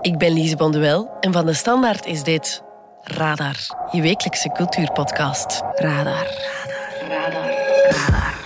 Ik 0.00 0.18
ben 0.18 0.32
Lise 0.32 0.56
Bonduel 0.56 1.10
en 1.20 1.32
van 1.32 1.46
de 1.46 1.52
Standaard 1.52 2.06
is 2.06 2.22
dit 2.22 2.62
Radar, 3.02 3.56
je 3.92 4.00
wekelijkse 4.00 4.52
cultuurpodcast. 4.52 5.62
Radar. 5.74 6.26
Radar. 7.08 7.08
Radar. 7.08 7.50
Radar. 7.90 8.36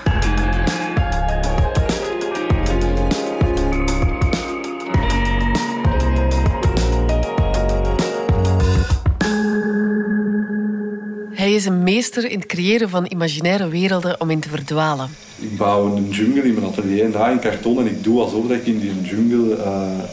Hij 11.32 11.52
is 11.52 11.66
een 11.66 11.82
meester 11.82 12.30
in 12.30 12.38
het 12.38 12.48
creëren 12.48 12.88
van 12.88 13.06
imaginaire 13.08 13.68
werelden 13.68 14.20
om 14.20 14.30
in 14.30 14.40
te 14.40 14.48
verdwalen. 14.48 15.08
Ik 15.38 15.56
bouw 15.56 15.96
een 15.96 16.08
jungle 16.08 16.42
in 16.42 16.54
mijn 16.54 16.66
atelier 16.66 17.08
na 17.08 17.28
in 17.28 17.38
karton 17.38 17.78
en 17.78 17.86
ik 17.86 18.04
doe 18.04 18.20
alsof 18.20 18.50
ik 18.50 18.66
in 18.66 18.78
die 18.78 19.00
jungle 19.00 19.56
uh, 19.56 20.04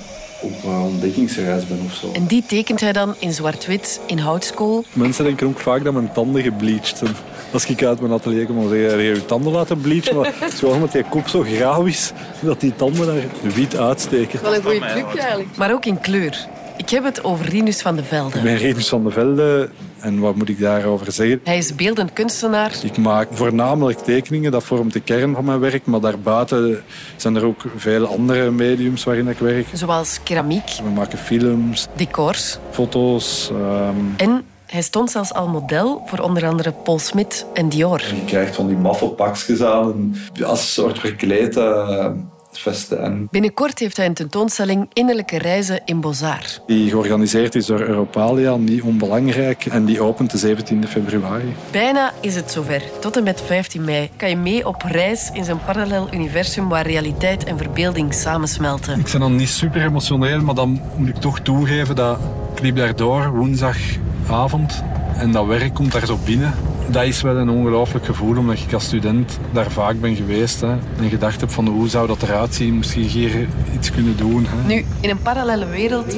op 0.42 0.64
uh, 0.66 0.84
ontdekkingsreis 0.86 1.68
ben 1.68 1.82
of 1.86 1.94
zo. 1.94 2.12
En 2.14 2.26
die 2.26 2.44
tekent 2.48 2.80
hij 2.80 2.94
dan 2.94 3.16
in 3.20 3.34
zwart-wit, 3.34 4.00
in 4.06 4.18
houtskool. 4.18 4.84
Mensen 4.94 5.24
denken 5.24 5.48
ook 5.48 5.60
vaak 5.60 5.84
dat 5.84 5.94
mijn 5.94 6.12
tanden 6.12 6.42
gebleached 6.42 6.98
zijn. 6.98 7.16
Als 7.52 7.66
ik 7.66 7.84
uit 7.84 8.00
mijn 8.00 8.14
atelier 8.14 8.46
kom, 8.46 8.56
dan 8.56 8.70
zeg 8.70 8.96
je 8.96 9.02
je 9.02 9.26
tanden 9.26 9.52
laten 9.52 9.82
bleachen. 9.82 10.16
Maar 10.16 10.34
het 10.40 10.54
is 10.54 10.60
gewoon 10.60 10.76
omdat 10.76 10.94
je 10.94 11.04
kop 11.10 11.28
zo 11.28 11.42
grauw 11.42 11.86
is, 11.86 12.12
dat 12.40 12.60
die 12.60 12.76
tanden 12.76 13.06
daar 13.06 13.54
wit 13.54 13.78
uitsteken. 13.78 14.42
Wel 14.42 14.56
een 14.56 14.64
goede 14.64 14.80
truc 14.80 15.16
eigenlijk. 15.16 15.58
Maar 15.58 15.74
ook 15.74 15.86
in 15.86 16.00
kleur. 16.00 16.48
Ik 16.80 16.90
heb 16.90 17.04
het 17.04 17.24
over 17.24 17.50
Rinus 17.50 17.82
van 17.82 17.96
de 17.96 18.04
Velde. 18.04 18.38
Ik 18.38 18.44
ben 18.44 18.58
Rinus 18.58 18.90
van 18.90 19.04
de 19.04 19.12
Velde 19.12 19.70
en 20.00 20.20
wat 20.20 20.36
moet 20.36 20.50
ik 20.50 20.60
daarover 20.60 21.12
zeggen? 21.12 21.40
Hij 21.44 21.58
is 21.58 21.76
beeldend 21.76 22.14
kunstenaar. 22.14 22.72
Ik 22.84 22.98
maak 22.98 23.28
voornamelijk 23.32 24.00
tekeningen, 24.00 24.52
dat 24.52 24.64
vormt 24.64 24.94
de 24.94 25.00
kern 25.00 25.36
van 25.36 25.46
mijn 25.46 25.60
werk. 25.60 25.86
Maar 25.86 26.00
daarbuiten 26.00 26.84
zijn 27.16 27.36
er 27.36 27.46
ook 27.46 27.62
veel 27.76 28.06
andere 28.06 28.52
mediums 28.52 29.04
waarin 29.04 29.28
ik 29.28 29.38
werk. 29.38 29.68
Zoals 29.74 30.20
keramiek. 30.24 30.70
We 30.84 30.90
maken 30.90 31.18
films. 31.18 31.88
Decors. 31.96 32.58
Foto's. 32.72 33.50
Um... 33.52 34.14
En 34.18 34.44
hij 34.66 34.82
stond 34.82 35.12
zelfs 35.12 35.34
al 35.34 35.48
model 35.48 36.04
voor 36.06 36.20
onder 36.20 36.48
andere 36.48 36.72
Paul 36.72 37.00
Smit 37.00 37.46
en 37.54 37.70
Dior. 37.70 38.00
Je 38.00 38.26
krijgt 38.26 38.56
van 38.56 38.68
die 38.68 38.78
maffelpakjes 38.78 39.62
aan, 39.62 40.16
als 40.44 40.60
een 40.60 40.68
soort 40.68 41.00
verkleed... 41.00 41.58
Uh 41.58 42.08
vesten. 42.52 43.28
Binnenkort 43.32 43.80
heeft 43.80 43.98
hij 43.98 44.06
een 44.06 44.14
tentoonstelling 44.14 44.90
Innerlijke 44.94 45.38
Reizen 45.38 45.82
in 45.86 46.02
Bozar. 46.02 46.44
Die 46.68 46.90
georganiseerd 46.90 47.56
is 47.56 47.66
door 47.66 47.82
Europalia, 47.82 48.56
niet 48.56 48.82
onbelangrijk. 48.82 49.66
En 49.66 49.86
die 49.86 50.02
opent 50.02 50.32
de 50.32 50.38
17 50.38 50.88
februari. 50.88 51.56
Bijna 51.72 52.14
is 52.22 52.36
het 52.36 52.52
zover. 52.52 52.82
Tot 53.00 53.18
en 53.18 53.24
met 53.24 53.42
15 53.42 53.84
mei 53.84 54.10
kan 54.16 54.30
je 54.30 54.38
mee 54.38 54.68
op 54.68 54.82
reis 54.82 55.30
in 55.34 55.44
zijn 55.44 55.60
parallel 55.66 56.08
universum 56.14 56.70
waar 56.70 56.88
realiteit 56.88 57.44
en 57.44 57.58
verbeelding 57.58 58.14
samensmelten. 58.14 59.00
Ik 59.00 59.12
ben 59.12 59.20
dan 59.20 59.36
niet 59.36 59.50
super 59.50 59.86
emotioneel, 59.86 60.42
maar 60.42 60.56
dan 60.56 60.82
moet 60.96 61.10
ik 61.10 61.16
toch 61.16 61.40
toegeven 61.40 61.96
dat 61.96 62.20
ik 62.56 62.62
liep 62.62 62.76
daardoor 62.76 63.32
woensdagavond 63.36 64.84
en 65.16 65.32
dat 65.32 65.46
werk 65.46 65.74
komt 65.74 65.92
daar 65.92 66.06
zo 66.06 66.18
binnen 66.26 66.54
dat 66.92 67.04
is 67.04 67.22
wel 67.22 67.38
een 67.38 67.50
ongelooflijk 67.50 68.06
gevoel, 68.06 68.38
omdat 68.38 68.60
ik 68.60 68.74
als 68.74 68.84
student 68.84 69.40
daar 69.52 69.72
vaak 69.72 70.00
ben 70.00 70.16
geweest. 70.16 70.62
Hè, 70.62 70.68
en 70.72 71.10
gedacht 71.10 71.42
heb 71.42 71.52
van 71.52 71.68
hoe 71.68 71.88
zou 71.88 72.08
dat 72.08 72.22
eruit 72.22 72.56
zien, 72.56 72.74
moest 72.74 72.94
je 72.94 73.00
hier 73.00 73.48
iets 73.74 73.92
kunnen 73.92 74.18
doen. 74.18 74.46
Hè. 74.50 74.68
Nu, 74.68 74.86
in 75.00 75.10
een 75.10 75.22
parallele 75.22 75.66
wereld 75.66 76.18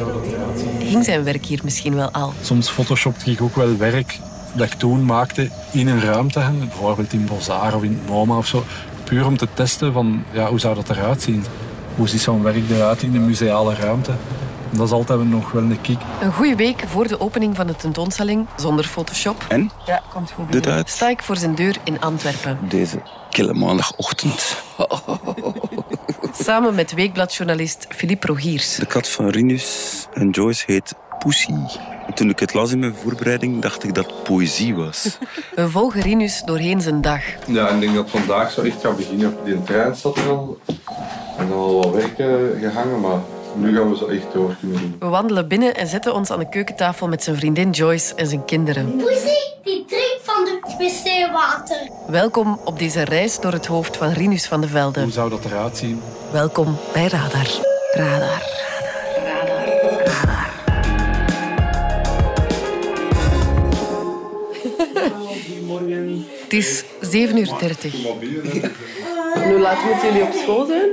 ging 0.80 1.06
zijn 1.06 1.24
werk 1.24 1.46
hier 1.46 1.60
misschien 1.64 1.96
wel 1.96 2.12
al. 2.12 2.34
Soms 2.42 2.70
photoshopte 2.70 3.32
ik 3.32 3.42
ook 3.42 3.56
wel 3.56 3.78
werk 3.78 4.20
dat 4.54 4.68
ik 4.68 4.74
toen 4.74 5.06
maakte 5.06 5.50
in 5.72 5.88
een 5.88 6.02
ruimte. 6.02 6.40
Hè, 6.40 6.52
bijvoorbeeld 6.52 7.14
in 7.14 7.26
Bozar 7.26 7.76
of 7.76 7.84
in 7.84 8.00
MoMA 8.08 8.38
of 8.38 8.48
zo. 8.48 8.64
Puur 9.04 9.26
om 9.26 9.38
te 9.38 9.48
testen 9.54 9.94
van 9.94 10.24
ja, 10.32 10.48
hoe 10.48 10.60
zou 10.60 10.76
dat 10.76 10.90
eruit 10.90 11.22
zien. 11.22 11.44
Hoe 11.96 12.08
ziet 12.08 12.22
zo'n 12.22 12.44
werk 12.44 12.70
eruit 12.70 13.02
in 13.02 13.16
een 13.16 13.26
museale 13.26 13.76
ruimte? 13.76 14.12
Dat 14.72 14.86
is 14.88 14.92
altijd 14.92 15.30
nog 15.30 15.52
wel 15.52 15.64
een 15.64 15.82
kiek. 15.82 16.00
Een 16.22 16.34
goede 16.34 16.56
week 16.56 16.84
voor 16.88 17.08
de 17.08 17.20
opening 17.20 17.56
van 17.56 17.68
de 17.68 17.76
tentoonstelling, 17.76 18.48
zonder 18.56 18.86
Photoshop. 18.86 19.46
En? 19.48 19.72
Ja, 19.86 20.02
komt 20.14 20.32
goed. 20.32 20.52
Dit 20.52 20.68
uit? 20.68 20.90
Sta 20.90 21.10
ik 21.10 21.22
voor 21.24 21.38
zijn 21.38 21.56
deur 21.56 21.76
in 21.84 22.00
Antwerpen. 22.00 22.59
Deze 22.70 23.02
kille 23.30 23.54
maandagochtend. 23.54 24.58
Samen 26.46 26.76
met 26.76 26.94
weekbladjournalist 26.94 27.86
Philippe 27.90 28.28
Rogiers. 28.28 28.76
De 28.76 28.86
kat 28.86 29.10
van 29.10 29.30
Rinus 29.30 30.08
en 30.14 30.30
Joyce 30.30 30.64
heet 30.68 30.94
Pussy. 31.20 31.54
toen 32.14 32.30
ik 32.30 32.40
het 32.40 32.54
las 32.54 32.72
in 32.72 32.80
mijn 32.80 32.96
voorbereiding, 32.96 33.62
dacht 33.62 33.84
ik 33.84 33.94
dat 33.94 34.06
het 34.06 34.24
poëzie 34.24 34.76
was. 34.76 35.18
We 35.56 35.70
volgen 35.70 36.02
Rinus 36.02 36.42
doorheen 36.46 36.81
zijn 36.81 37.02
dag. 37.02 37.22
Ja, 37.48 37.70
ik 37.70 37.80
denk 37.80 37.96
dat 37.96 38.10
vandaag 38.10 38.52
zo 38.52 38.62
echt 38.62 38.81
gaat 38.81 38.98
beginnen. 38.98 39.38
Die 39.46 39.64
trein 39.64 39.96
staat 39.96 40.18
er 40.18 40.30
al. 40.30 40.58
En 41.38 41.52
al 41.52 41.76
wat 41.76 41.94
werken 41.94 42.60
gehangen, 42.60 43.00
maar 43.00 43.20
nu 43.56 43.75
gaan 43.75 43.89
we 43.89 43.97
zo 43.97 44.07
echt 44.07 44.34
door 44.34 44.56
kunnen 44.59 44.79
doen. 44.79 44.95
We 45.00 45.06
wandelen 45.06 45.47
binnen 45.47 45.75
en 45.75 45.88
zetten 45.88 46.13
ons 46.13 46.31
aan 46.31 46.39
de 46.39 46.50
keukentafel 46.50 47.07
met 47.07 47.23
zijn 47.23 47.35
vriendin 47.35 47.69
Joyce 47.69 48.16
en 48.16 48.28
zijn 48.28 48.45
kinderen. 48.45 48.95
Poesie, 48.95 49.53
die 49.63 49.85
drinkt 49.85 50.19
van 50.22 50.45
de 50.45 50.59
wc-water. 50.78 51.89
Welkom 52.07 52.59
op 52.66 52.79
deze 52.79 53.03
reis 53.03 53.39
door 53.39 53.51
het 53.51 53.66
hoofd 53.66 53.97
van 53.97 54.09
Rinus 54.09 54.47
van 54.47 54.62
de 54.62 54.67
Velde. 54.67 55.01
Hoe 55.01 55.12
zou 55.12 55.29
dat 55.29 55.45
eruit 55.45 55.78
zien? 55.78 56.01
Welkom 56.31 56.78
bij 56.94 57.07
Radar. 57.07 57.47
Radar. 57.91 58.41
Radar. 59.25 59.69
Radar. 60.23 60.50
Het 66.41 66.53
is 66.53 66.83
7 67.01 67.38
uur 67.38 67.51
30. 67.59 67.94
Nu 69.45 69.59
laat 69.59 69.83
moeten 69.83 70.07
jullie 70.07 70.23
op 70.23 70.33
school 70.33 70.66
zijn? 70.66 70.89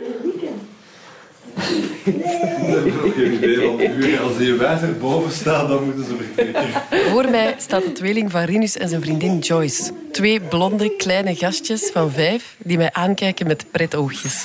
Als 4.22 4.36
die 4.36 4.52
wijzer 4.52 4.96
boven 4.98 5.32
staat, 5.32 5.69
dan 5.69 5.84
moeten 5.84 6.04
ze 6.04 6.16
vertrekken. 6.16 7.10
Voor 7.10 7.30
mij 7.30 7.54
staat 7.58 7.82
de 7.82 7.92
tweeling 7.92 8.30
van 8.30 8.41
Rinus 8.41 8.76
en 8.76 8.88
zijn 8.88 9.00
vriendin 9.00 9.38
Joyce. 9.38 9.92
Twee 10.12 10.41
blonde, 10.41 10.96
kleine 10.96 11.34
gastjes 11.34 11.91
van 11.92 12.10
vijf 12.10 12.56
die 12.58 12.76
mij 12.76 12.92
aankijken 12.92 13.46
met 13.46 13.64
pretoogjes. 13.70 14.44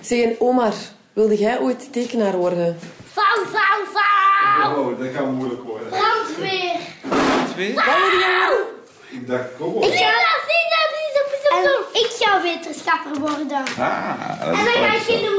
Zeg, 0.00 0.24
en 0.24 0.34
Omar, 0.38 0.72
wilde 1.12 1.36
jij 1.36 1.60
ooit 1.60 1.92
tekenaar 1.92 2.36
worden? 2.36 2.78
Vouw, 3.12 3.44
vouw, 3.44 3.84
vouw! 3.92 4.82
Oh, 4.82 4.98
dat 4.98 5.08
gaat 5.14 5.32
moeilijk 5.32 5.62
worden. 5.62 5.88
Brandweer! 5.88 6.76
Brandweer? 7.00 7.74
Wat 7.74 7.84
worden? 7.84 8.72
Ik 9.10 9.26
dacht, 9.26 9.48
kom 9.58 9.74
op. 9.74 9.84
Ik 9.84 9.92
ga 9.92 10.10
dat 10.10 10.40
zien, 10.48 10.68
dat 10.76 10.90
is 10.98 11.14
en 11.54 12.00
ik 12.02 12.10
zou 12.20 12.42
wetenschapper 12.42 13.20
worden. 13.20 13.64
Ah, 13.78 14.40
dat 14.40 14.48
en 14.48 14.64
dan 14.64 14.72
ga 14.72 14.94
ik 14.94 15.06
in 15.06 15.22
de 15.22 15.30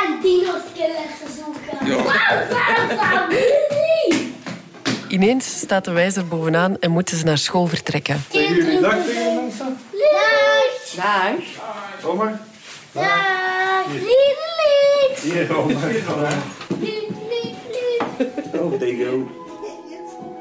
woestijn 0.00 0.20
dino-skeletten 0.22 1.28
zoeken. 1.36 1.86
Ja. 1.86 2.02
Vouw, 2.48 2.96
vouw! 2.96 3.28
Ineens 5.08 5.58
staat 5.58 5.84
de 5.84 5.90
wijzer 5.90 6.26
bovenaan 6.26 6.78
en 6.78 6.90
moeten 6.90 7.16
ze 7.16 7.24
naar 7.24 7.38
school 7.38 7.66
vertrekken. 7.66 8.22
Zeggen 8.30 8.54
jullie 8.54 8.80
dag 8.80 9.04
tegen 9.06 9.34
mensen? 9.34 9.78
Dag! 9.90 10.94
Dag. 10.96 12.10
Omar? 12.10 12.40
Dag! 12.92 13.86
Lieve 13.92 14.48
lied! 14.60 15.18
Hier. 15.18 15.56
Oh, 18.62 18.78
there 18.78 18.96
you 18.96 19.04
go. 19.04 19.30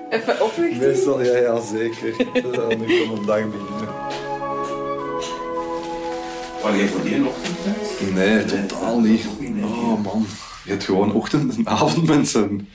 Even 0.10 0.42
oplichten. 0.42 0.88
Meestal, 0.88 1.24
ja, 1.24 1.38
ja, 1.38 1.60
zeker. 1.62 2.14
Nu 2.78 3.06
van 3.06 3.18
een 3.18 3.26
dag 3.26 3.46
beginnen. 3.50 4.29
Waar 6.64 6.76
jij 6.78 6.88
voor 6.88 7.02
die 7.04 7.26
ochtend 7.26 7.58
Nee, 8.16 8.46
totaal 8.46 9.00
niet. 9.00 9.26
Oh 9.64 10.04
man. 10.04 10.26
Je 10.64 10.72
hebt 10.72 10.84
gewoon 10.84 11.14
ochtend- 11.14 11.56
en 11.58 11.68
avondmensen. 11.68 12.68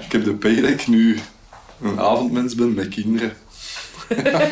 Ik 0.00 0.12
heb 0.12 0.24
de 0.24 0.34
pay 0.34 0.60
dat 0.60 0.70
ik 0.70 0.86
nu 0.86 1.18
een 1.82 2.00
avondmens 2.00 2.54
ben 2.54 2.74
met 2.74 2.88
kinderen. 2.88 3.32
dat 4.08 4.50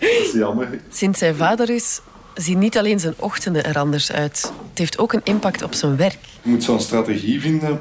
is 0.00 0.32
jammer. 0.34 0.80
Sinds 0.90 1.20
hij 1.20 1.34
vader 1.34 1.70
is, 1.70 2.00
zien 2.34 2.58
niet 2.58 2.78
alleen 2.78 3.00
zijn 3.00 3.14
ochtenden 3.16 3.64
er 3.64 3.78
anders 3.78 4.12
uit. 4.12 4.52
Het 4.68 4.78
heeft 4.78 4.98
ook 4.98 5.12
een 5.12 5.20
impact 5.24 5.62
op 5.62 5.74
zijn 5.74 5.96
werk. 5.96 6.18
Je 6.42 6.50
moet 6.50 6.64
zo'n 6.64 6.80
strategie 6.80 7.40
vinden 7.40 7.80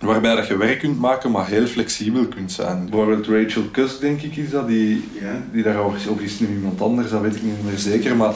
waarbij 0.00 0.34
dat 0.34 0.46
je 0.46 0.56
werk 0.56 0.78
kunt 0.78 0.98
maken, 1.00 1.30
maar 1.30 1.46
heel 1.46 1.66
flexibel 1.66 2.26
kunt 2.26 2.52
zijn. 2.52 2.90
Bijvoorbeeld 2.90 3.26
Rachel 3.26 3.70
Cusk, 3.72 4.00
denk 4.00 4.22
ik, 4.22 4.36
is 4.36 4.50
dat, 4.50 4.66
die, 4.68 5.08
Ja. 5.20 5.42
die 5.52 5.62
daarover 5.62 5.98
is. 5.98 6.06
Of 6.06 6.20
is 6.20 6.30
het 6.30 6.40
nu 6.48 6.54
iemand 6.56 6.80
anders, 6.80 7.10
dat 7.10 7.20
weet 7.20 7.36
ik 7.36 7.42
niet 7.42 7.64
meer 7.64 7.78
zeker. 7.78 8.16
Maar 8.16 8.34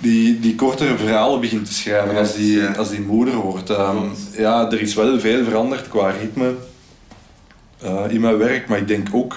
die, 0.00 0.40
die 0.40 0.54
kortere 0.54 0.96
verhalen 0.96 1.40
begint 1.40 1.66
te 1.66 1.72
schrijven 1.74 2.16
als 2.16 2.34
die, 2.34 2.58
Ja. 2.60 2.72
als 2.72 2.90
die 2.90 3.00
moeder 3.00 3.34
wordt. 3.34 3.70
Ehm, 3.70 3.96
ja, 4.36 4.70
er 4.70 4.80
is 4.80 4.94
wel 4.94 5.20
veel 5.20 5.44
veranderd 5.44 5.88
qua 5.88 6.10
ritme 6.10 6.54
eh, 7.82 8.04
in 8.08 8.20
mijn 8.20 8.36
werk, 8.38 8.68
maar 8.68 8.78
ik 8.78 8.88
denk 8.88 9.08
ook 9.12 9.36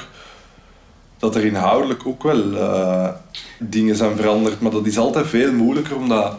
dat 1.18 1.36
er 1.36 1.46
inhoudelijk 1.46 2.06
ook 2.08 2.24
wel 2.24 2.56
eh, 2.58 3.10
dingen 3.60 3.96
zijn 3.96 4.16
veranderd. 4.16 4.60
Maar 4.62 4.72
dat 4.72 4.86
is 4.86 4.98
altijd 4.98 5.28
veel 5.28 5.52
moeilijker 5.54 5.96
om 5.96 6.10
dat 6.10 6.36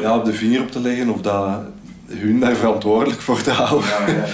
ja, 0.00 0.16
op 0.16 0.24
de 0.24 0.32
vinger 0.32 0.60
op 0.60 0.70
te 0.70 0.80
leggen 0.80 1.08
of 1.08 1.20
dat 1.20 1.60
hun 2.06 2.40
daar 2.40 2.54
verantwoordelijk 2.56 3.20
voor 3.20 3.42
te 3.42 3.50
houden. 3.50 3.88
Ja, 3.88 4.06
ja. 4.14 4.24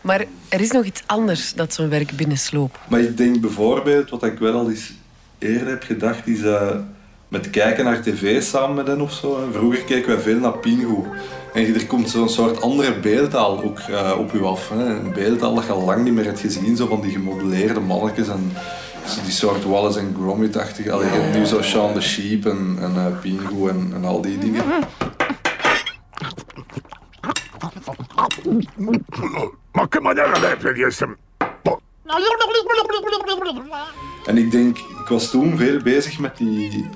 Maar 0.00 0.24
er 0.48 0.60
is 0.60 0.70
nog 0.70 0.84
iets 0.84 1.02
anders 1.06 1.54
dat 1.54 1.74
zijn 1.74 1.88
werk 1.88 2.12
binnensloopt. 2.16 2.78
Maar 2.88 3.00
ik 3.00 3.16
denk 3.16 3.40
bijvoorbeeld, 3.40 4.10
wat 4.10 4.22
ik 4.24 4.38
wel 4.38 4.54
al 4.54 4.70
eens 4.70 4.92
eerder 5.38 5.68
heb 5.68 5.82
gedacht, 5.82 6.26
is 6.26 6.42
eh, 6.42 6.70
met 7.28 7.50
kijken 7.50 7.84
naar 7.84 8.02
tv 8.02 8.42
samen 8.42 8.76
met 8.76 8.86
hen 8.86 9.00
of 9.00 9.12
zo. 9.12 9.48
Vroeger 9.52 9.82
keken 9.82 10.08
wij 10.08 10.18
veel 10.18 10.38
naar 10.38 10.58
Pingu. 10.58 11.04
En 11.54 11.74
er 11.74 11.86
komt 11.86 12.10
zo'n 12.10 12.28
soort 12.28 12.60
andere 12.60 13.00
beeldtaal 13.00 13.62
ook 13.62 13.78
eh, 13.78 14.18
op 14.18 14.32
je 14.32 14.40
af. 14.40 14.68
Hè. 14.68 14.84
Een 14.84 15.12
beeldtaal 15.12 15.54
dat 15.54 15.64
je 15.64 15.72
al 15.72 15.84
lang 15.84 16.04
niet 16.04 16.14
meer 16.14 16.24
hebt 16.24 16.40
gezien, 16.40 16.76
zo 16.76 16.86
van 16.86 17.00
die 17.00 17.10
gemodelleerde 17.10 17.80
mannetjes 17.80 18.28
en 18.28 18.52
zo 19.06 19.22
die 19.22 19.32
soort 19.32 19.64
Wallace 19.64 19.98
en 19.98 20.16
Gromit-achtige. 20.20 20.92
Allee, 20.92 21.10
je 21.10 21.18
hebt 21.18 21.36
nu 21.36 21.44
zo 21.44 21.62
Shaun 21.62 21.94
the 21.94 22.00
Sheep 22.00 22.46
en, 22.46 22.78
en 22.80 22.92
eh, 22.96 23.20
Pingu 23.20 23.68
en, 23.68 23.92
en 23.94 24.04
al 24.04 24.20
die 24.20 24.38
dingen. 24.38 24.64
Essere... 30.86 31.16
En 34.26 34.36
ik 34.38 34.50
denk, 34.50 34.78
ik 34.78 35.06
was 35.08 35.30
toen 35.30 35.56
veel 35.56 35.82
bezig 35.82 36.18
met 36.18 36.36
die 36.36 36.86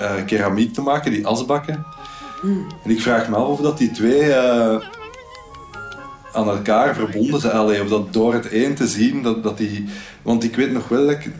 eh, 0.00 0.24
keramiek 0.26 0.74
te 0.74 0.80
maken, 0.80 1.10
die 1.10 1.26
asbakken. 1.26 1.84
En 2.84 2.90
ik 2.90 3.00
vraag 3.00 3.28
me 3.28 3.36
af 3.36 3.46
of 3.46 3.60
dat 3.60 3.78
die 3.78 3.90
twee 3.90 4.32
eh, 4.32 4.76
aan 6.32 6.48
elkaar 6.48 6.94
verbonden 6.94 7.40
zijn. 7.40 7.52
Allee, 7.52 7.82
of 7.82 7.88
dat 7.88 8.12
door 8.12 8.32
het 8.32 8.52
een 8.52 8.74
te 8.74 8.86
zien, 8.86 9.22
dat, 9.22 9.42
dat 9.42 9.58
die... 9.58 9.84
Want 10.22 10.44
ik 10.44 10.56
weet 10.56 10.72
nog 10.72 10.88
wel 10.88 11.06
dat 11.06 11.14
ik 11.14 11.30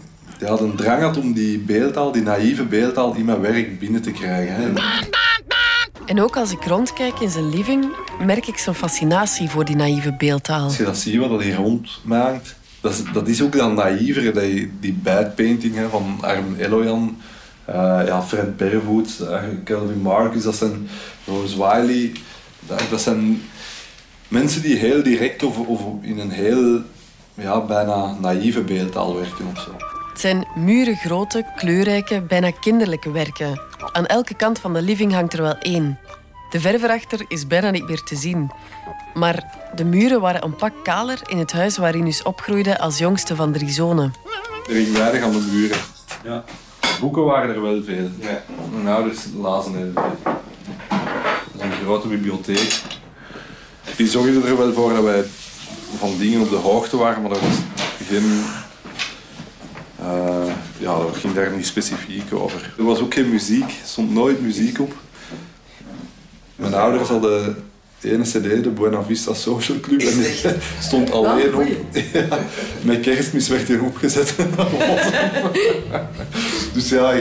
die 0.41 0.49
had 0.49 0.61
een 0.61 0.77
drang 0.77 1.03
had 1.03 1.17
om 1.17 1.33
die 1.33 1.59
beeldtaal, 1.59 2.12
die 2.12 2.23
naïeve 2.23 2.65
beeldtaal, 2.65 3.15
in 3.15 3.25
mijn 3.25 3.41
werk 3.41 3.79
binnen 3.79 4.03
te 4.03 4.11
krijgen. 4.11 4.55
Hè. 4.55 4.73
En 6.07 6.23
ook 6.23 6.37
als 6.37 6.53
ik 6.53 6.65
rondkijk 6.65 7.21
in 7.21 7.31
zijn 7.31 7.49
living, 7.49 7.87
merk 8.25 8.47
ik 8.47 8.59
zijn 8.59 8.75
fascinatie 8.75 9.49
voor 9.49 9.65
die 9.65 9.77
naïeve 9.77 10.12
beeldtaal. 10.12 10.65
Als 10.65 10.77
je 10.77 10.85
dat 10.85 10.97
ziet, 10.97 11.17
wat 11.17 11.41
hij 11.43 11.53
rondmaakt, 11.53 12.57
dat 12.81 12.93
is, 12.93 13.03
dat 13.12 13.29
is 13.29 13.43
ook 13.43 13.53
dat 13.53 13.73
naïvere, 13.73 14.33
dat 14.33 14.45
je, 14.45 14.69
die 14.81 15.01
hè, 15.75 15.89
van 15.89 16.19
Arm 16.21 16.55
Eloyan, 16.59 17.17
eh, 17.70 18.06
ja, 18.06 18.22
Fred 18.22 18.56
Berwood, 18.56 19.19
uh, 19.20 19.43
Calvin 19.64 20.00
Marcus, 20.00 20.43
dat 20.43 20.55
zijn 20.55 20.88
Rose 21.26 21.56
Wiley, 21.56 22.12
dat, 22.61 22.82
dat 22.90 23.00
zijn 23.00 23.43
mensen 24.28 24.62
die 24.62 24.76
heel 24.76 25.02
direct 25.02 25.43
of, 25.43 25.58
of 25.58 25.81
in 26.00 26.19
een 26.19 26.31
heel 26.31 26.81
ja, 27.34 27.61
bijna 27.61 28.17
naïeve 28.20 28.61
beeldtaal 28.61 29.14
werken 29.14 29.46
of 29.52 29.61
zo. 29.61 29.70
Het 30.11 30.20
zijn 30.20 30.46
murengrote, 30.55 31.44
kleurrijke, 31.56 32.20
bijna 32.20 32.50
kinderlijke 32.50 33.11
werken. 33.11 33.61
Aan 33.93 34.06
elke 34.06 34.34
kant 34.34 34.58
van 34.58 34.73
de 34.73 34.82
living 34.82 35.12
hangt 35.12 35.32
er 35.32 35.43
wel 35.43 35.58
één. 35.58 35.99
De 36.50 36.61
verf 36.61 36.82
erachter 36.82 37.25
is 37.28 37.46
bijna 37.46 37.70
niet 37.70 37.88
meer 37.88 38.02
te 38.02 38.16
zien. 38.16 38.50
Maar 39.14 39.58
de 39.75 39.84
muren 39.84 40.20
waren 40.20 40.44
een 40.44 40.56
pak 40.56 40.73
kaler 40.82 41.20
in 41.26 41.38
het 41.38 41.52
huis 41.52 41.76
waar 41.76 41.93
Rinus 41.93 42.23
opgroeide 42.23 42.78
als 42.78 42.99
jongste 42.99 43.37
van 43.37 43.52
drie 43.52 43.70
zonen. 43.70 44.14
Er 44.69 44.75
ging 44.75 44.96
weinig 44.96 45.23
aan 45.23 45.32
de 45.32 45.49
muren. 45.52 45.78
Ja. 46.25 46.44
Boeken 47.00 47.25
waren 47.25 47.55
er 47.55 47.62
wel 47.62 47.82
veel. 47.82 48.08
Ja. 48.19 48.43
Mijn 48.73 48.94
ouders 48.94 49.19
lazen 49.41 49.75
heel 49.75 49.91
veel. 49.94 50.17
Dat 51.52 51.64
is 51.70 51.79
een 51.79 51.85
grote 51.85 52.08
bibliotheek. 52.08 52.81
Die 53.97 54.08
zorgden 54.08 54.44
er 54.44 54.56
wel 54.56 54.73
voor 54.73 54.93
dat 54.93 55.02
wij 55.02 55.25
van 55.99 56.19
dingen 56.19 56.41
op 56.41 56.50
de 56.50 56.56
hoogte 56.56 56.97
waren, 56.97 57.23
maar 57.23 57.31
dat 57.31 57.41
was 57.41 57.56
geen... 58.06 58.44
Uh, 60.00 60.52
ja, 60.79 60.99
dat 60.99 61.17
ging 61.17 61.35
daar 61.35 61.56
niet 61.56 61.67
specifiek 61.67 62.35
over. 62.35 62.75
Er 62.79 62.85
was 62.85 63.00
ook 63.00 63.14
geen 63.14 63.31
muziek, 63.31 63.64
er 63.64 63.87
stond 63.87 64.11
nooit 64.11 64.41
muziek 64.41 64.81
op. 64.81 64.93
Mijn 66.56 66.75
ouders 66.75 67.08
hadden 67.08 67.64
de 68.00 68.12
ene 68.12 68.23
cd, 68.23 68.64
de 68.64 68.70
Buena 68.70 69.02
Vista 69.02 69.35
Social 69.35 69.81
Club, 69.81 70.00
en 70.00 70.17
die 70.17 70.35
stond 70.81 71.11
alleen 71.11 71.55
op. 71.55 71.67
Ja, 72.12 72.38
met 72.82 73.00
kerstmis 73.00 73.49
werd 73.49 73.67
die 73.67 73.82
opgezet. 73.82 74.35
dus 76.75 76.88
ja, 76.88 77.14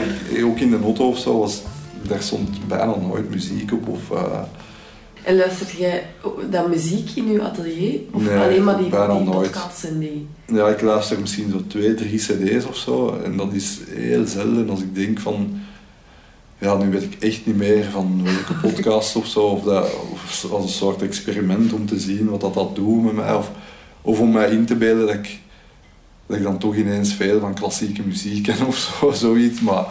ook 0.44 0.58
in 0.58 0.70
de 0.70 0.78
auto 0.82 1.08
of 1.08 1.18
zo, 1.18 1.38
was, 1.38 1.62
daar 2.02 2.22
stond 2.22 2.68
bijna 2.68 2.96
nooit 2.96 3.30
muziek 3.30 3.72
op. 3.72 3.88
Of, 3.88 4.00
uh, 4.12 4.38
en 5.22 5.36
luistert 5.36 5.70
jij 5.70 6.06
dan 6.50 6.70
muziek 6.70 7.10
in 7.14 7.32
je 7.32 7.42
atelier? 7.42 8.00
Of 8.12 8.22
Nee, 8.22 8.38
alleen 8.38 8.64
maar 8.64 8.76
die, 8.76 8.88
bijna 8.88 9.18
die 9.18 9.30
podcasts 9.30 9.84
en 9.84 9.98
die... 9.98 10.26
Ja, 10.46 10.68
ik 10.68 10.80
luister 10.80 11.20
misschien 11.20 11.50
zo 11.50 11.62
twee, 11.66 11.94
drie 11.94 12.18
cd's 12.18 12.66
of 12.66 12.76
zo. 12.76 13.20
En 13.24 13.36
dat 13.36 13.52
is 13.52 13.78
heel 13.88 14.26
zelden 14.26 14.70
als 14.70 14.80
ik 14.80 14.94
denk 14.94 15.18
van... 15.18 15.60
Ja, 16.60 16.76
nu 16.76 16.90
weet 16.90 17.02
ik 17.02 17.22
echt 17.22 17.46
niet 17.46 17.56
meer 17.56 17.84
van 17.84 18.24
welke 18.24 18.54
podcast 18.54 19.16
of 19.16 19.26
zo. 19.26 19.40
Of, 19.40 19.62
dat, 19.62 19.94
of 20.12 20.46
als 20.50 20.62
een 20.62 20.68
soort 20.68 21.02
experiment 21.02 21.72
om 21.72 21.86
te 21.86 22.00
zien 22.00 22.28
wat 22.28 22.40
dat, 22.40 22.54
dat 22.54 22.74
doet 22.74 23.02
met 23.02 23.12
mij. 23.12 23.34
Of, 23.34 23.50
of 24.02 24.20
om 24.20 24.32
mij 24.32 24.50
in 24.50 24.66
te 24.66 24.76
beelden 24.76 25.06
dat 25.06 25.14
ik, 25.14 25.40
dat 26.26 26.36
ik 26.36 26.42
dan 26.42 26.58
toch 26.58 26.74
ineens 26.74 27.14
veel 27.14 27.40
van 27.40 27.54
klassieke 27.54 28.02
muziek 28.02 28.42
ken 28.42 28.66
of 28.66 28.76
zo, 28.76 29.10
zoiets. 29.26 29.60
Maar 29.60 29.86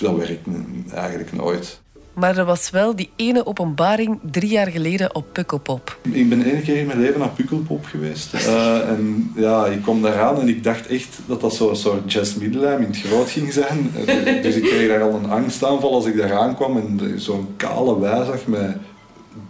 dat 0.00 0.16
werkt 0.16 0.46
eigenlijk 0.92 1.32
nooit. 1.32 1.80
Maar 2.16 2.38
er 2.38 2.44
was 2.44 2.70
wel 2.70 2.96
die 2.96 3.10
ene 3.16 3.46
openbaring 3.46 4.18
drie 4.30 4.50
jaar 4.50 4.66
geleden 4.66 5.14
op 5.14 5.26
Pukkelpop. 5.32 5.98
Ik 6.02 6.28
ben 6.28 6.44
één 6.44 6.62
keer 6.62 6.76
in 6.76 6.86
mijn 6.86 7.00
leven 7.00 7.20
naar 7.20 7.28
Pukkelpop 7.28 7.84
geweest. 7.84 8.34
Eh, 8.46 8.88
en 8.88 9.32
ja, 9.34 9.66
ik 9.66 9.82
kwam 9.82 10.02
daaraan 10.02 10.40
en 10.40 10.48
ik 10.48 10.64
dacht 10.64 10.86
echt 10.86 11.18
dat 11.26 11.40
dat 11.40 11.54
zo'n 11.54 11.76
soort 11.76 12.12
jazz 12.12 12.36
in 12.36 12.56
het 12.58 12.98
groot 12.98 13.30
ging 13.30 13.52
zijn. 13.52 13.92
Eh, 14.06 14.42
dus 14.42 14.54
ik 14.54 14.62
kreeg 14.62 14.88
daar 14.88 15.02
al 15.02 15.14
een 15.14 15.30
angstaanval 15.30 15.94
als 15.94 16.06
ik 16.06 16.16
daar 16.16 16.32
aankwam 16.32 16.76
en 16.76 17.20
zo'n 17.20 17.48
kale 17.56 18.00
wei 18.00 18.24
zag 18.24 18.46
met 18.46 18.76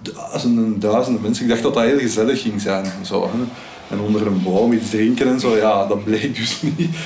duizenden 0.03 0.65
en 0.65 0.81
duizenden 0.81 1.23
mensen. 1.23 1.45
Ik 1.45 1.51
dacht 1.51 1.63
dat 1.63 1.75
dat 1.75 1.85
heel 1.85 1.99
gezellig 1.99 2.43
ging 2.43 2.61
zijn. 2.61 2.87
Zo, 3.03 3.23
hè. 3.23 3.45
En 3.91 4.01
onder 4.01 4.27
een 4.27 4.43
boom 4.43 4.73
iets 4.73 4.91
drinken 4.91 5.29
en 5.29 5.41
zo, 5.41 5.57
ja, 5.57 5.87
dat 5.87 6.05
bleek 6.05 6.37
dus 6.37 6.63
niet. 6.63 6.97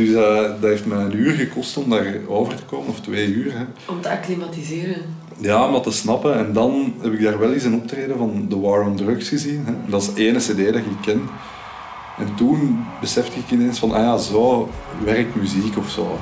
Dus 0.00 0.08
uh, 0.08 0.42
dat 0.42 0.70
heeft 0.70 0.86
mij 0.86 0.98
een 0.98 1.16
uur 1.16 1.32
gekost 1.32 1.76
om 1.76 1.90
daar 1.90 2.14
over 2.26 2.54
te 2.54 2.62
komen, 2.62 2.88
of 2.88 3.00
twee 3.00 3.26
uur. 3.26 3.52
Hè. 3.52 3.64
Om 3.92 4.00
te 4.00 4.10
acclimatiseren. 4.10 4.96
Ja, 5.38 5.66
om 5.66 5.72
dat 5.72 5.82
te 5.82 5.92
snappen. 5.92 6.38
En 6.38 6.52
dan 6.52 6.94
heb 7.00 7.12
ik 7.12 7.22
daar 7.22 7.38
wel 7.38 7.52
eens 7.52 7.64
een 7.64 7.74
optreden 7.74 8.18
van 8.18 8.46
The 8.48 8.60
War 8.60 8.84
on 8.84 8.96
Drugs 8.96 9.28
gezien. 9.28 9.64
Hè. 9.66 9.72
Dat 9.86 10.02
is 10.02 10.14
de 10.14 10.26
ene 10.26 10.38
cd 10.38 10.72
dat 10.72 10.74
ik 10.74 11.00
ken. 11.02 11.28
En 12.18 12.34
toen 12.36 12.84
besefte 13.00 13.38
ik 13.38 13.50
ineens 13.50 13.78
van, 13.78 13.92
ah 13.92 14.02
ja, 14.02 14.16
zo 14.16 14.68
werkt 15.04 15.34
muziek 15.34 15.76
of 15.76 15.90
zo. 15.90 16.18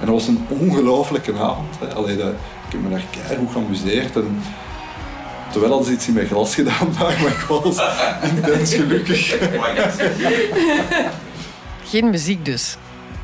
En 0.00 0.06
dat 0.06 0.14
was 0.14 0.26
een 0.26 0.40
ongelooflijke 0.48 1.32
avond. 1.32 1.78
Hè. 1.78 1.94
Allee, 1.94 2.16
dat, 2.16 2.32
ik 2.66 2.72
heb 2.72 2.82
me 2.82 2.90
daar 2.90 3.04
keihard 3.10 3.52
geamuseerd. 3.52 4.16
En 4.16 4.40
terwijl 5.50 5.72
hadden 5.72 5.90
ze 5.90 5.94
iets 5.94 6.08
in 6.08 6.14
mijn 6.14 6.26
glas 6.26 6.54
gedaan, 6.54 6.88
maar 6.98 7.12
ik 7.12 7.46
was 7.48 7.80
intens 8.34 8.74
gelukkig. 8.74 9.34
Geen 11.84 12.10
muziek 12.10 12.44
dus. 12.44 12.76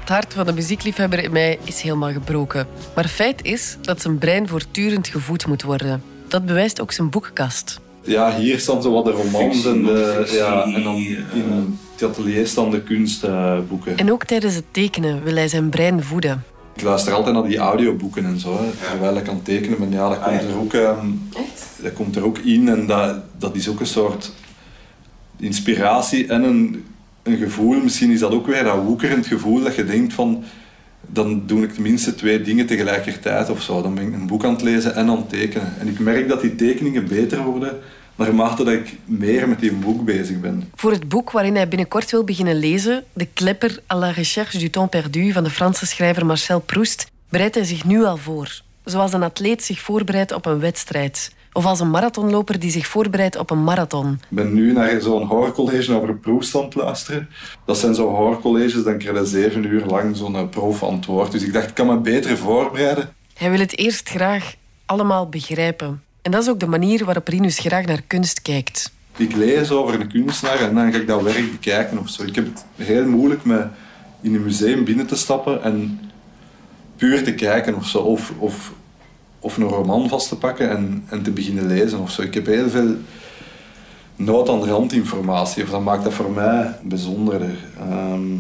Het 0.09 0.17
hart 0.17 0.35
van 0.35 0.47
de 0.47 0.53
muziekliefhebber 0.53 1.25
in 1.25 1.33
mij 1.33 1.59
is 1.65 1.81
helemaal 1.81 2.13
gebroken. 2.13 2.67
Maar 2.95 3.09
feit 3.09 3.45
is 3.45 3.77
dat 3.81 4.03
zijn 4.03 4.19
brein 4.19 4.49
voortdurend 4.49 5.09
gevoed 5.09 5.47
moet 5.47 5.63
worden. 5.63 6.03
Dat 6.29 6.47
bewijst 6.47 6.81
ook 6.81 6.93
zijn 6.93 7.11
boekenkast. 7.11 7.81
Ja, 8.03 8.37
hier 8.37 8.59
staan 8.59 8.83
zo 8.83 8.93
wat 8.93 9.05
de 9.05 9.11
romans 9.11 9.65
en, 9.65 9.83
de, 9.83 10.29
ja, 10.33 10.63
en 10.63 10.83
dan 10.83 10.97
in 10.97 11.79
het 11.93 12.03
atelier 12.03 12.47
staan 12.47 12.71
de 12.71 12.83
kunstboeken. 12.83 13.97
En 13.97 14.13
ook 14.13 14.25
tijdens 14.25 14.55
het 14.55 14.65
tekenen 14.71 15.23
wil 15.23 15.35
hij 15.35 15.49
zijn 15.49 15.69
brein 15.69 16.03
voeden. 16.03 16.45
Ik 16.75 16.83
luister 16.83 17.13
altijd 17.13 17.35
naar 17.35 17.49
die 17.49 17.59
audioboeken 17.59 18.25
en 18.25 18.41
zo, 18.41 18.59
hè, 18.59 18.89
terwijl 18.91 19.17
ik 19.17 19.29
aan 19.29 19.35
het 19.35 19.45
tekenen 19.45 19.79
ben. 19.79 19.91
Ja, 19.91 20.09
dat 20.09 20.23
komt 20.23 20.43
er 20.43 20.59
ook, 20.59 20.73
ehm, 20.73 21.07
Echt? 21.37 21.67
dat 21.83 21.93
komt 21.93 22.17
er 22.17 22.25
ook 22.25 22.39
in 22.39 22.69
en 22.69 22.87
dat, 22.87 23.17
dat 23.39 23.57
is 23.57 23.69
ook 23.69 23.81
een 23.81 23.87
soort 23.87 24.33
inspiratie 25.37 26.27
en 26.27 26.43
een, 26.43 26.85
een 27.29 27.37
gevoel. 27.37 27.81
Misschien 27.83 28.11
is 28.11 28.21
dat 28.21 28.33
ook 28.33 28.47
weer 28.47 28.65
dat 28.65 28.85
woekerend 28.85 29.27
gevoel 29.27 29.63
dat 29.63 29.75
je 29.75 29.85
denkt 29.85 30.13
van 30.13 30.45
dan 31.01 31.43
doe 31.47 31.63
ik 31.63 31.73
tenminste 31.73 32.15
twee 32.15 32.43
dingen 32.43 32.67
tegelijkertijd 32.67 33.51
of 33.51 33.63
zo. 33.63 33.83
Dan 33.83 33.95
ben 33.95 34.07
ik 34.07 34.15
een 34.15 34.27
boek 34.27 34.45
aan 34.45 34.53
het 34.53 34.63
lezen 34.63 34.95
en 34.95 35.09
aan 35.09 35.17
het 35.17 35.29
tekenen. 35.29 35.75
En 35.79 35.89
ik 35.89 35.99
merk 35.99 36.29
dat 36.29 36.41
die 36.41 36.55
tekeningen 36.55 37.09
beter 37.09 37.43
worden 37.43 37.79
naarmate 38.19 38.65
dat 38.65 38.75
ik 38.75 38.97
meer 39.05 39.49
met 39.49 39.61
die 39.61 39.73
boek 39.73 40.05
bezig 40.05 40.41
ben. 40.41 40.71
Voor 40.75 40.91
het 40.91 41.09
boek 41.09 41.31
waarin 41.31 41.55
hij 41.55 41.69
binnenkort 41.69 42.11
wil 42.11 42.25
beginnen 42.25 42.57
lezen, 42.57 43.05
De 43.13 43.29
Klepper 43.35 43.81
à 43.93 43.99
la 43.99 44.11
recherche 44.11 44.59
du 44.59 44.71
temps 44.71 44.91
perdu 44.91 45.33
van 45.33 45.45
de 45.45 45.51
Franse 45.51 45.87
schrijver 45.87 46.27
Marcel 46.27 46.61
Proust, 46.61 47.11
bereidt 47.29 47.55
hij 47.55 47.65
zich 47.65 47.85
nu 47.85 48.05
al 48.05 48.17
voor. 48.17 48.61
Zoals 48.85 49.13
een 49.13 49.23
atleet 49.23 49.65
zich 49.65 49.81
voorbereidt 49.81 50.33
op 50.33 50.47
een 50.47 50.61
wedstrijd. 50.61 51.33
Of 51.53 51.67
als 51.67 51.81
een 51.81 51.91
marathonloper 51.91 52.59
die 52.59 52.71
zich 52.71 52.87
voorbereidt 52.87 53.37
op 53.37 53.51
een 53.51 53.65
marathon. 53.65 54.13
Ik 54.13 54.37
ben 54.37 54.55
nu 54.55 54.73
naar 54.73 55.01
zo'n 55.01 55.27
hoorcollege 55.27 55.95
over 55.95 56.09
het 56.09 56.75
luisteren. 56.75 57.29
Dat 57.65 57.79
zijn 57.79 57.95
zo'n 57.95 58.15
hoorcolleges, 58.15 58.85
dan 58.85 58.99
krijg 58.99 59.19
je 59.19 59.27
zeven 59.27 59.65
uur 59.65 59.85
lang 59.87 60.17
zo'n 60.17 60.49
proefantwoord. 60.49 61.33
Dus 61.33 61.43
ik 61.43 61.53
dacht, 61.53 61.69
ik 61.69 61.75
kan 61.75 61.87
me 61.87 61.97
beter 61.97 62.37
voorbereiden. 62.37 63.13
Hij 63.35 63.51
wil 63.51 63.61
het 63.61 63.79
eerst 63.79 64.09
graag 64.09 64.55
allemaal 64.87 65.29
begrijpen. 65.29 66.03
En 66.23 66.31
dat 66.31 66.43
is 66.43 66.49
ook 66.49 66.61
de 66.61 66.67
manier 66.67 67.05
waarop 67.05 67.29
Rinus 67.29 67.59
graag 67.59 67.85
naar 67.85 68.03
kunst 68.07 68.43
kijkt. 68.43 68.93
Ik 69.17 69.37
lees 69.37 69.71
over 69.71 70.01
een 70.01 70.09
kunstenaar 70.09 70.61
en 70.61 70.75
dan 70.75 70.93
ga 70.93 70.99
ik 70.99 71.07
dat 71.07 71.23
werk 71.23 71.51
bekijken 71.51 71.99
of 71.99 72.09
zo. 72.09 72.23
Ik 72.23 72.35
heb 72.35 72.45
het 72.45 72.65
heel 72.77 73.07
moeilijk 73.07 73.45
met 73.45 73.67
in 74.21 74.35
een 74.35 74.43
museum 74.43 74.85
binnen 74.85 75.07
te 75.07 75.17
stappen 75.17 75.63
en 75.63 76.01
puur 76.97 77.25
te 77.25 77.35
kijken 77.35 77.75
of 77.75 77.87
zo. 77.87 77.99
Of, 77.99 78.33
of, 78.39 78.73
of 79.41 79.57
een 79.57 79.69
roman 79.69 80.09
vast 80.09 80.29
te 80.29 80.37
pakken 80.37 80.71
en, 80.71 81.05
en 81.09 81.23
te 81.23 81.31
beginnen 81.31 81.67
lezen 81.67 81.99
of 81.99 82.11
zo. 82.11 82.23
Ik 82.23 82.35
heb 82.35 82.47
heel 82.47 82.69
veel 82.69 82.95
nood 84.17 84.49
aan 84.49 84.65
randinformatie. 84.65 85.65
Dat 85.65 85.83
maakt 85.83 86.05
dat 86.05 86.13
voor 86.13 86.31
mij 86.31 86.75
bijzonderder. 86.83 87.57
Ehm, 87.79 88.33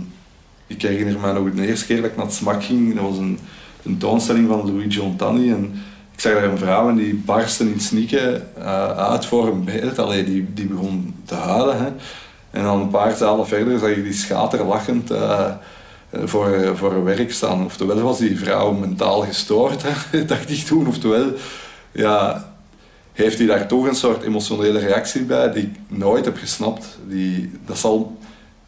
ik 0.67 0.83
herinner 0.83 1.21
me 1.21 1.33
nog 1.33 1.55
de 1.55 1.67
eerste 1.67 1.87
keer 1.87 2.03
dat 2.03 2.11
ik 2.11 2.17
naar 2.17 2.27
het 2.27 2.35
SMAK 2.35 2.65
ging. 2.65 2.95
Dat 2.95 3.05
was 3.05 3.19
een 3.19 3.39
tentoonstelling 3.83 4.49
van 4.49 4.73
Luigi 4.73 5.01
Ontani. 5.01 5.51
En 5.51 5.75
Ik 6.13 6.21
zag 6.21 6.33
daar 6.33 6.45
een 6.45 6.59
vrouw 6.59 6.89
en 6.89 6.97
die 6.97 7.15
barstte 7.15 7.71
in 7.73 7.81
snikken 7.81 8.49
uh, 8.59 8.91
uit 8.91 9.27
voor 9.27 9.47
een 9.47 9.65
beeld. 9.65 9.99
Allee, 9.99 10.25
die, 10.25 10.47
die 10.55 10.67
begon 10.67 11.15
te 11.25 11.35
huilen. 11.35 11.79
Hè. 11.79 11.89
En 12.51 12.63
dan 12.63 12.81
een 12.81 12.89
paar 12.89 13.17
zalen 13.17 13.47
verder 13.47 13.79
zag 13.79 13.89
ik 13.89 14.05
die 14.05 14.13
schaterlachend 14.13 15.11
uh, 15.11 15.51
voor, 16.13 16.77
voor 16.77 16.93
een 16.93 17.05
werk 17.05 17.33
staan. 17.33 17.65
Oftewel 17.65 18.01
was 18.01 18.19
die 18.19 18.39
vrouw 18.39 18.73
mentaal 18.73 19.21
gestoord, 19.21 19.83
hè, 20.11 20.25
dacht 20.25 20.51
ik 20.51 20.59
toen. 20.59 20.87
Oftewel, 20.87 21.33
ja, 21.93 22.49
heeft 23.13 23.39
hij 23.39 23.47
daar 23.47 23.67
toch 23.67 23.87
een 23.87 23.95
soort 23.95 24.23
emotionele 24.23 24.79
reactie 24.79 25.23
bij 25.23 25.53
die 25.53 25.63
ik 25.63 25.77
nooit 25.89 26.25
heb 26.25 26.37
gesnapt. 26.37 26.99
Die, 27.07 27.53
dat 27.67 27.79
zal 27.79 28.19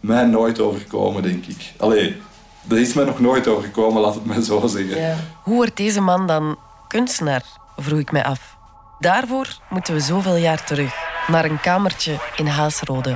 mij 0.00 0.24
nooit 0.24 0.60
overkomen, 0.60 1.22
denk 1.22 1.46
ik. 1.46 1.72
Allee, 1.76 2.16
dat 2.62 2.78
is 2.78 2.94
mij 2.94 3.04
nog 3.04 3.20
nooit 3.20 3.48
overkomen, 3.48 4.02
laat 4.02 4.14
het 4.14 4.24
mij 4.24 4.40
zo 4.40 4.66
zeggen. 4.66 5.00
Ja. 5.00 5.16
Hoe 5.42 5.54
wordt 5.54 5.76
deze 5.76 6.00
man 6.00 6.26
dan 6.26 6.58
kunstenaar, 6.88 7.42
vroeg 7.76 7.98
ik 7.98 8.12
mij 8.12 8.24
af. 8.24 8.56
Daarvoor 8.98 9.58
moeten 9.70 9.94
we 9.94 10.00
zoveel 10.00 10.36
jaar 10.36 10.64
terug, 10.64 10.94
naar 11.26 11.44
een 11.44 11.60
kamertje 11.60 12.16
in 12.36 12.46
Haasrode. 12.46 13.10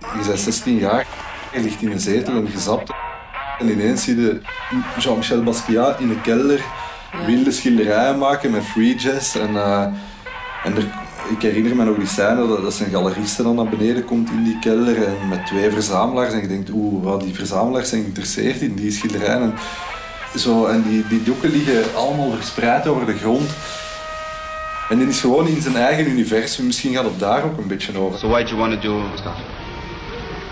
Je 0.00 0.24
bent 0.26 0.38
16 0.38 0.78
jaar, 0.78 1.06
je 1.52 1.60
ligt 1.60 1.82
in 1.82 1.90
een 1.90 2.00
zetel 2.00 2.34
en 2.34 2.48
gezapt. 2.48 3.05
En 3.58 3.70
ineens 3.70 4.04
zie 4.04 4.20
je 4.20 4.40
Jean-Michel 4.98 5.42
Basquiat 5.42 6.00
in 6.00 6.08
de 6.08 6.20
kelder 6.20 6.60
wilde 7.26 7.50
schilderijen 7.50 8.18
maken 8.18 8.50
met 8.50 8.64
free 8.64 8.94
jazz. 8.94 9.36
En, 9.36 9.50
uh, 9.50 9.82
en 10.64 10.76
er, 10.76 10.84
ik 11.30 11.42
herinner 11.42 11.76
me 11.76 11.84
nog 11.84 11.96
die 11.96 12.06
scène 12.06 12.48
dat, 12.48 12.62
dat 12.62 12.74
zijn 12.74 12.90
galeriste 12.90 13.42
dan 13.42 13.54
naar 13.54 13.68
beneden 13.68 14.04
komt 14.04 14.30
in 14.30 14.44
die 14.44 14.58
kelder 14.58 15.04
en 15.04 15.28
met 15.28 15.46
twee 15.46 15.70
verzamelaars. 15.70 16.32
En 16.32 16.40
je 16.40 16.48
denkt, 16.48 16.70
oeh, 16.70 17.20
die 17.20 17.34
verzamelaars 17.34 17.88
zijn 17.88 18.00
geïnteresseerd 18.00 18.60
in 18.60 18.74
die 18.74 18.90
schilderijen. 18.90 19.42
En, 20.32 20.38
zo, 20.38 20.66
en 20.66 20.82
die, 20.82 21.06
die 21.08 21.22
doeken 21.22 21.50
liggen 21.50 21.94
allemaal 21.94 22.30
verspreid 22.30 22.86
over 22.86 23.06
de 23.06 23.16
grond. 23.16 23.50
En 24.88 24.98
die 24.98 25.08
is 25.08 25.20
gewoon 25.20 25.48
in 25.48 25.60
zijn 25.60 25.76
eigen 25.76 26.08
universum. 26.08 26.66
Misschien 26.66 26.94
gaat 26.94 27.04
het 27.04 27.18
daar 27.18 27.44
ook 27.44 27.58
een 27.58 27.66
beetje 27.66 27.98
over. 27.98 28.18
So 28.18 28.28
you 28.28 28.56
want 28.56 28.72
to 28.72 28.88
do 28.88 29.02
stuff? 29.14 29.36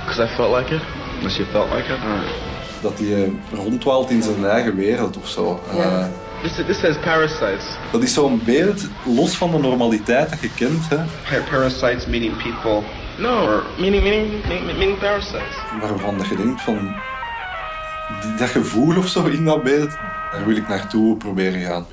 Because 0.04 0.22
I 0.22 0.34
felt 0.36 0.56
like 0.56 0.74
it. 0.74 0.82
Because 1.18 1.36
you 1.36 1.50
felt 1.50 1.70
like 1.70 1.92
it. 1.92 2.53
Dat 2.84 2.98
hij 2.98 3.06
uh, 3.06 3.28
rondwaalt 3.52 4.10
in 4.10 4.22
zijn 4.22 4.44
eigen 4.44 4.76
wereld 4.76 5.16
of 5.16 5.28
zo. 5.28 5.60
Uh, 5.74 6.04
this, 6.42 6.54
this 6.66 6.78
says 6.78 6.96
parasites. 7.04 7.64
Dat 7.92 8.02
is 8.02 8.14
zo'n 8.14 8.40
beeld 8.44 8.88
los 9.04 9.36
van 9.36 9.50
de 9.50 9.58
normaliteit 9.58 10.30
dat 10.30 10.40
je 10.40 10.50
kent. 10.54 10.88
Hè. 10.88 11.40
Parasites 11.50 12.06
meaning 12.06 12.42
people. 12.42 12.82
No, 13.18 13.62
meaning, 13.78 14.02
meaning, 14.02 14.64
meaning, 14.66 14.98
parasites. 14.98 15.56
Waarvan 15.80 16.18
dat 16.18 16.26
je 16.26 16.36
denkt 16.36 16.62
van 16.62 16.94
dat 18.38 18.48
gevoel 18.48 18.96
of 18.96 19.08
zo 19.08 19.24
in 19.24 19.44
dat 19.44 19.62
beeld, 19.62 19.90
daar 20.32 20.46
wil 20.46 20.56
ik 20.56 20.68
naartoe 20.68 21.16
proberen 21.16 21.60
gaan. 21.60 21.86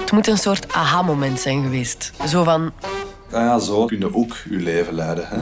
Het 0.00 0.12
moet 0.12 0.26
een 0.26 0.38
soort 0.38 0.72
aha-moment 0.72 1.40
zijn 1.40 1.62
geweest. 1.62 2.12
Zo 2.28 2.42
van... 2.42 2.72
Ja, 3.30 3.40
ja, 3.40 3.58
zo 3.58 3.84
kun 3.84 3.98
je 3.98 4.14
ook 4.14 4.36
je 4.50 4.56
leven 4.56 4.94
leiden. 4.94 5.28
Hè? 5.28 5.38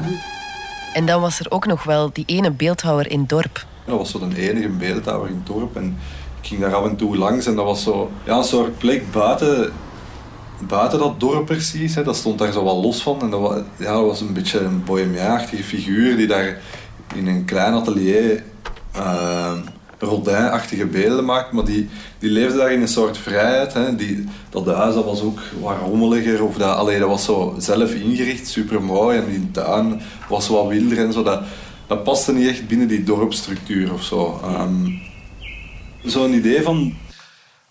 En 0.92 1.06
dan 1.06 1.20
was 1.20 1.40
er 1.40 1.50
ook 1.50 1.66
nog 1.66 1.84
wel 1.84 2.10
die 2.12 2.24
ene 2.26 2.50
beeldhouwer 2.50 3.10
in 3.10 3.20
het 3.20 3.28
dorp. 3.28 3.66
Dat 3.84 3.98
was 3.98 4.10
zo 4.10 4.28
de 4.28 4.50
enige 4.50 4.68
beeldhouwer 4.68 5.28
in 5.28 5.36
het 5.36 5.46
dorp. 5.46 5.76
En 5.76 5.98
ik 6.40 6.48
ging 6.48 6.60
daar 6.60 6.74
af 6.74 6.84
en 6.84 6.96
toe 6.96 7.16
langs 7.16 7.46
en 7.46 7.54
dat 7.54 7.64
was 7.64 7.82
zo 7.82 8.10
ja, 8.24 8.36
een 8.36 8.44
soort 8.44 8.78
plek 8.78 9.10
buiten, 9.10 9.72
buiten 10.60 10.98
dat 10.98 11.20
dorp 11.20 11.46
precies. 11.46 11.94
Hè. 11.94 12.02
Dat 12.02 12.16
stond 12.16 12.38
daar 12.38 12.52
zo 12.52 12.64
wel 12.64 12.80
los 12.80 13.02
van. 13.02 13.20
En 13.20 13.30
dat 13.30 13.40
was, 13.40 13.60
ja, 13.76 14.02
was 14.02 14.20
een 14.20 14.32
beetje 14.32 14.60
een 14.60 14.84
bohemiaachtige 14.84 15.64
figuur 15.64 16.16
die 16.16 16.26
daar 16.26 16.60
in 17.14 17.26
een 17.26 17.44
klein 17.44 17.74
atelier 17.74 18.42
uh, 18.96 19.52
Rodin-achtige 20.02 20.86
beelden 20.86 21.24
maakt, 21.24 21.52
maar 21.52 21.64
die, 21.64 21.88
die 22.18 22.30
leefde 22.30 22.56
daar 22.56 22.72
in 22.72 22.80
een 22.80 22.88
soort 22.88 23.18
vrijheid. 23.18 23.72
Hè. 23.72 23.96
Die, 23.96 24.28
dat 24.50 24.66
huis 24.66 24.94
dat 24.94 25.04
was 25.04 25.22
ook 25.22 25.40
wat 25.60 25.76
rommeliger, 25.84 26.44
of 26.44 26.56
dat, 26.56 26.76
allee, 26.76 26.98
dat 26.98 27.08
was 27.08 27.24
zo 27.24 27.54
zelf 27.58 27.92
ingericht, 27.92 28.48
super 28.48 28.82
mooi. 28.82 29.18
En 29.18 29.30
die 29.30 29.50
tuin 29.50 30.00
was 30.28 30.48
wat 30.48 30.66
wilder 30.66 30.98
en 30.98 31.12
zo. 31.12 31.22
Dat, 31.22 31.42
dat 31.86 32.02
paste 32.02 32.32
niet 32.32 32.48
echt 32.48 32.66
binnen 32.66 32.88
die 32.88 33.04
dorpstructuur 33.04 33.92
of 33.92 34.02
zo. 34.02 34.40
Um, 34.44 35.00
Zo'n 36.04 36.34
idee 36.34 36.62
van 36.62 36.94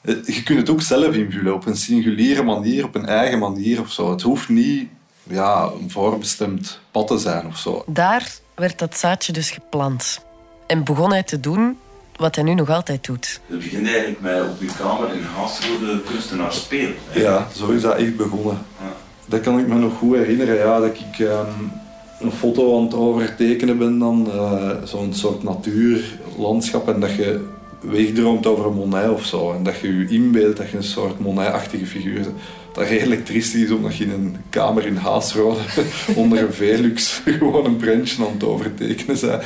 eh, 0.01 0.15
je 0.25 0.43
kunt 0.43 0.59
het 0.59 0.69
ook 0.69 0.81
zelf 0.81 1.15
invullen 1.15 1.53
op 1.53 1.65
een 1.65 1.75
singuliere 1.75 2.43
manier, 2.43 2.83
op 2.85 2.95
een 2.95 3.05
eigen 3.05 3.39
manier 3.39 3.79
of 3.79 3.91
zo. 3.91 4.11
Het 4.11 4.21
hoeft 4.21 4.49
niet 4.49 4.87
ja, 5.23 5.69
een 5.81 5.91
voorbestemd 5.91 6.79
pad 6.91 7.07
te 7.07 7.17
zijn 7.17 7.45
of 7.47 7.57
zo. 7.57 7.83
Daar 7.87 8.31
werd 8.55 8.79
dat 8.79 8.97
zaadje 8.97 9.33
dus 9.33 9.51
geplant. 9.51 10.25
En 10.67 10.83
begon 10.83 11.11
hij 11.11 11.23
te 11.23 11.39
doen 11.39 11.77
wat 12.21 12.35
hij 12.35 12.43
nu 12.43 12.53
nog 12.53 12.69
altijd 12.69 13.05
doet. 13.05 13.41
Het 13.47 13.59
begint 13.59 13.87
eigenlijk 13.87 14.21
met 14.21 14.41
op 14.41 14.59
je 14.59 14.69
kamer 14.77 15.13
in 15.13 15.23
Haasrode 15.35 16.01
kunstenaar 16.01 16.53
spelen. 16.53 16.93
Ja, 17.13 17.47
zo 17.55 17.69
is 17.69 17.81
dat 17.81 17.97
echt 17.97 18.17
begonnen. 18.17 18.57
Ja. 18.79 18.93
Dat 19.25 19.41
kan 19.41 19.59
ik 19.59 19.67
me 19.67 19.75
nog 19.75 19.97
goed 19.97 20.15
herinneren, 20.15 20.55
ja, 20.55 20.79
dat 20.79 20.95
ik 20.95 21.19
um, 21.19 21.71
een 22.19 22.31
foto 22.31 22.77
aan 22.77 22.83
het 22.83 22.93
overtekenen 22.93 23.77
ben 23.77 23.99
dan, 23.99 24.27
uh, 24.27 24.71
zo'n 24.83 25.13
soort 25.13 25.43
natuurlandschap 25.43 26.87
en 26.87 26.99
dat 26.99 27.15
je 27.15 27.47
wegdroomt 27.81 28.45
over 28.45 28.65
een 28.65 28.73
Monet 28.73 29.09
of 29.09 29.25
zo. 29.25 29.53
En 29.53 29.63
dat 29.63 29.79
je 29.79 29.97
je 29.97 30.07
inbeeldt 30.07 30.57
dat 30.57 30.69
je 30.69 30.77
een 30.77 30.83
soort 30.83 31.19
Monet-achtige 31.19 31.85
figuur 31.85 32.13
bent. 32.13 32.35
Dat 32.73 32.87
redelijk 32.87 33.25
triest 33.25 33.53
is 33.53 33.71
omdat 33.71 33.97
je 33.97 34.03
in 34.03 34.11
een 34.11 34.35
kamer 34.49 34.85
in 34.85 34.95
Haasrode 34.95 35.59
onder 36.15 36.39
een 36.39 36.53
Velux 36.53 37.21
gewoon 37.25 37.65
een 37.65 37.77
prentje 37.77 38.25
aan 38.25 38.31
het 38.31 38.43
overtekenen 38.43 39.19
bent. 39.21 39.43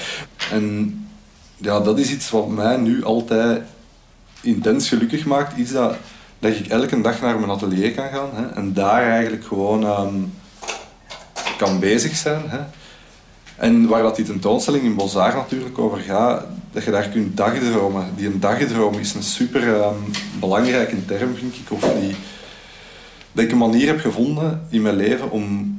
En 0.52 1.05
ja, 1.58 1.80
dat 1.80 2.00
is 2.00 2.12
iets 2.12 2.30
wat 2.30 2.48
mij 2.48 2.78
nu 2.78 3.04
altijd 3.04 3.62
intens 4.42 4.90
gelukkig 4.90 5.26
maakt. 5.26 5.58
Is 5.58 5.72
dat, 5.72 5.96
dat 6.40 6.52
ik 6.52 6.68
elke 6.68 7.02
dag 7.02 7.22
naar 7.22 7.40
mijn 7.40 7.52
atelier 7.52 7.92
kan 7.92 8.10
gaan 8.10 8.30
hè, 8.34 8.46
en 8.46 8.74
daar 8.74 9.04
eigenlijk 9.04 9.46
gewoon 9.46 9.84
um, 9.84 10.34
kan 11.58 11.80
bezig 11.80 12.16
zijn. 12.16 12.42
Hè. 12.46 12.60
En 13.58 13.88
waar 13.88 14.02
dat 14.02 14.16
die 14.16 14.26
tentoonstelling 14.26 14.84
in 14.84 14.96
Bozar 14.96 15.36
natuurlijk 15.36 15.80
over 15.80 16.00
gaat, 16.00 16.46
dat 16.72 16.84
je 16.84 16.92
daar 16.92 17.10
kunt 17.10 17.38
dagdromen. 17.38 18.06
Die 18.16 18.28
een 18.28 18.40
dagdroom 18.40 18.94
is 18.94 19.14
een 19.14 19.24
super 19.24 19.68
um, 19.68 20.12
belangrijke 20.40 21.06
term, 21.06 21.36
vind 21.36 21.56
ik. 21.56 21.72
Of 21.72 21.94
die, 22.00 22.16
dat 23.32 23.44
ik 23.44 23.52
een 23.52 23.58
manier 23.58 23.88
heb 23.88 24.00
gevonden 24.00 24.68
in 24.70 24.82
mijn 24.82 24.96
leven 24.96 25.32
om 25.32 25.74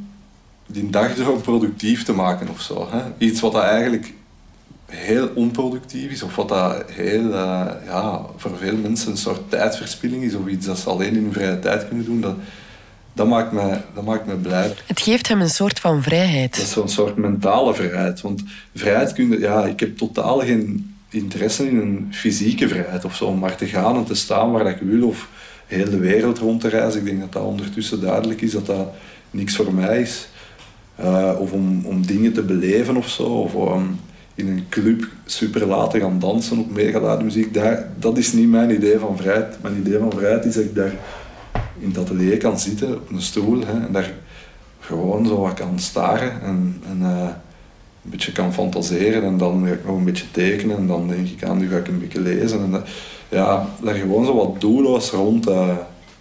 die 0.67 0.91
dagdroom 0.91 1.41
productief 1.41 2.05
te 2.05 2.13
maken 2.13 2.49
of 2.49 2.61
zo. 2.61 2.89
Hè. 2.91 3.03
Iets 3.19 3.41
wat 3.41 3.53
dat 3.53 3.63
eigenlijk 3.63 4.13
heel 4.87 5.29
onproductief 5.35 6.11
is, 6.11 6.23
of 6.23 6.37
wat 6.37 6.49
dat 6.49 6.85
heel, 6.91 7.25
uh, 7.25 7.67
ja, 7.85 8.21
voor 8.37 8.57
veel 8.57 8.77
mensen 8.77 9.11
een 9.11 9.17
soort 9.17 9.51
tijdverspilling 9.51 10.23
is, 10.23 10.35
of 10.35 10.47
iets 10.47 10.67
dat 10.67 10.79
ze 10.79 10.89
alleen 10.89 11.17
in 11.17 11.23
hun 11.23 11.33
vrije 11.33 11.59
tijd 11.59 11.89
kunnen 11.89 12.05
doen, 12.05 12.21
dat, 12.21 12.35
dat, 13.13 13.27
maakt 13.27 13.53
me, 13.53 13.79
dat 13.95 14.05
maakt 14.05 14.27
me 14.27 14.35
blij. 14.35 14.75
Het 14.87 15.01
geeft 15.01 15.29
hem 15.29 15.41
een 15.41 15.51
soort 15.51 15.81
van 15.81 16.03
vrijheid. 16.03 16.57
Dat 16.57 16.65
is 16.65 16.73
zo'n 16.73 16.89
soort 16.89 17.17
mentale 17.17 17.75
vrijheid. 17.75 18.21
Want 18.21 18.43
vrijheid 18.75 19.13
kun 19.13 19.31
je, 19.31 19.39
ja, 19.39 19.65
ik 19.65 19.81
heb 19.81 19.97
totaal 19.97 20.39
geen 20.39 20.95
interesse 21.09 21.69
in 21.69 21.77
een 21.77 22.09
fysieke 22.11 22.69
vrijheid 22.69 23.05
of 23.05 23.17
zo, 23.17 23.25
om 23.25 23.39
maar 23.39 23.57
te 23.57 23.67
gaan 23.67 23.97
en 23.97 24.05
te 24.05 24.15
staan 24.15 24.51
waar 24.51 24.67
ik 24.67 24.79
wil, 24.81 25.09
of 25.09 25.29
heel 25.67 25.91
de 25.91 25.99
wereld 25.99 26.39
rond 26.39 26.61
te 26.61 26.69
reizen. 26.69 27.01
Ik 27.01 27.07
denk 27.07 27.21
dat 27.21 27.33
dat 27.33 27.43
ondertussen 27.43 28.01
duidelijk 28.01 28.41
is 28.41 28.53
dat 28.53 28.67
dat 28.67 28.95
niks 29.31 29.57
voor 29.57 29.75
mij 29.75 30.01
is. 30.01 30.29
Uh, 31.01 31.33
of 31.39 31.53
om, 31.53 31.85
om 31.85 32.07
dingen 32.07 32.33
te 32.33 32.43
beleven 32.43 32.97
of 32.97 33.09
zo, 33.09 33.23
of 33.23 33.55
in 34.37 34.49
een 34.49 34.67
club 34.69 35.09
super 35.27 35.67
laat 35.67 35.91
te 35.91 36.01
gaan 36.01 36.19
dansen 36.19 36.59
op 36.59 36.71
mega 36.71 37.17
muziek, 37.17 37.59
dat 37.99 38.19
is 38.19 38.33
niet 38.33 38.49
mijn 38.49 38.71
idee 38.71 38.99
van 38.99 39.17
vrijheid. 39.17 39.63
Mijn 39.63 39.77
idee 39.77 39.99
van 39.99 40.13
vrijheid 40.13 40.45
is 40.45 40.55
dat 40.55 40.65
ik 40.65 40.75
daar 40.75 40.93
in 41.79 41.89
het 41.89 41.99
atelier 41.99 42.37
kan 42.37 42.59
zitten 42.59 42.95
op 42.95 43.11
een 43.11 43.23
stoel 43.23 43.61
hè, 43.67 43.73
en 43.87 43.93
daar 43.93 44.13
gewoon 44.81 45.27
zo 45.27 45.41
wat 45.41 45.55
kan 45.55 45.79
staren 45.79 46.43
en, 46.43 46.83
en 46.89 46.99
uh, 47.01 47.29
een 48.05 48.11
beetje 48.11 48.33
kan 48.33 48.53
fantaseren 48.53 49.23
en 49.23 49.37
dan 49.37 49.67
ga 49.67 49.73
ik 49.73 49.85
nog 49.85 49.97
een 49.97 50.05
beetje 50.05 50.31
tekenen 50.31 50.77
en 50.77 50.87
dan 50.87 51.09
denk 51.09 51.29
ik 51.29 51.45
aan, 51.45 51.59
nu 51.59 51.69
ga 51.71 51.77
ik 51.77 51.89
een 51.89 51.99
beetje 51.99 52.21
lezen 52.21 52.61
en 52.61 52.71
dat, 52.71 52.89
ja, 53.29 53.69
daar 53.83 53.95
gewoon 53.95 54.25
zo 54.25 54.37
wat 54.37 54.61
doelloos 54.61 55.11
rond 55.11 55.49
uh, 55.49 55.77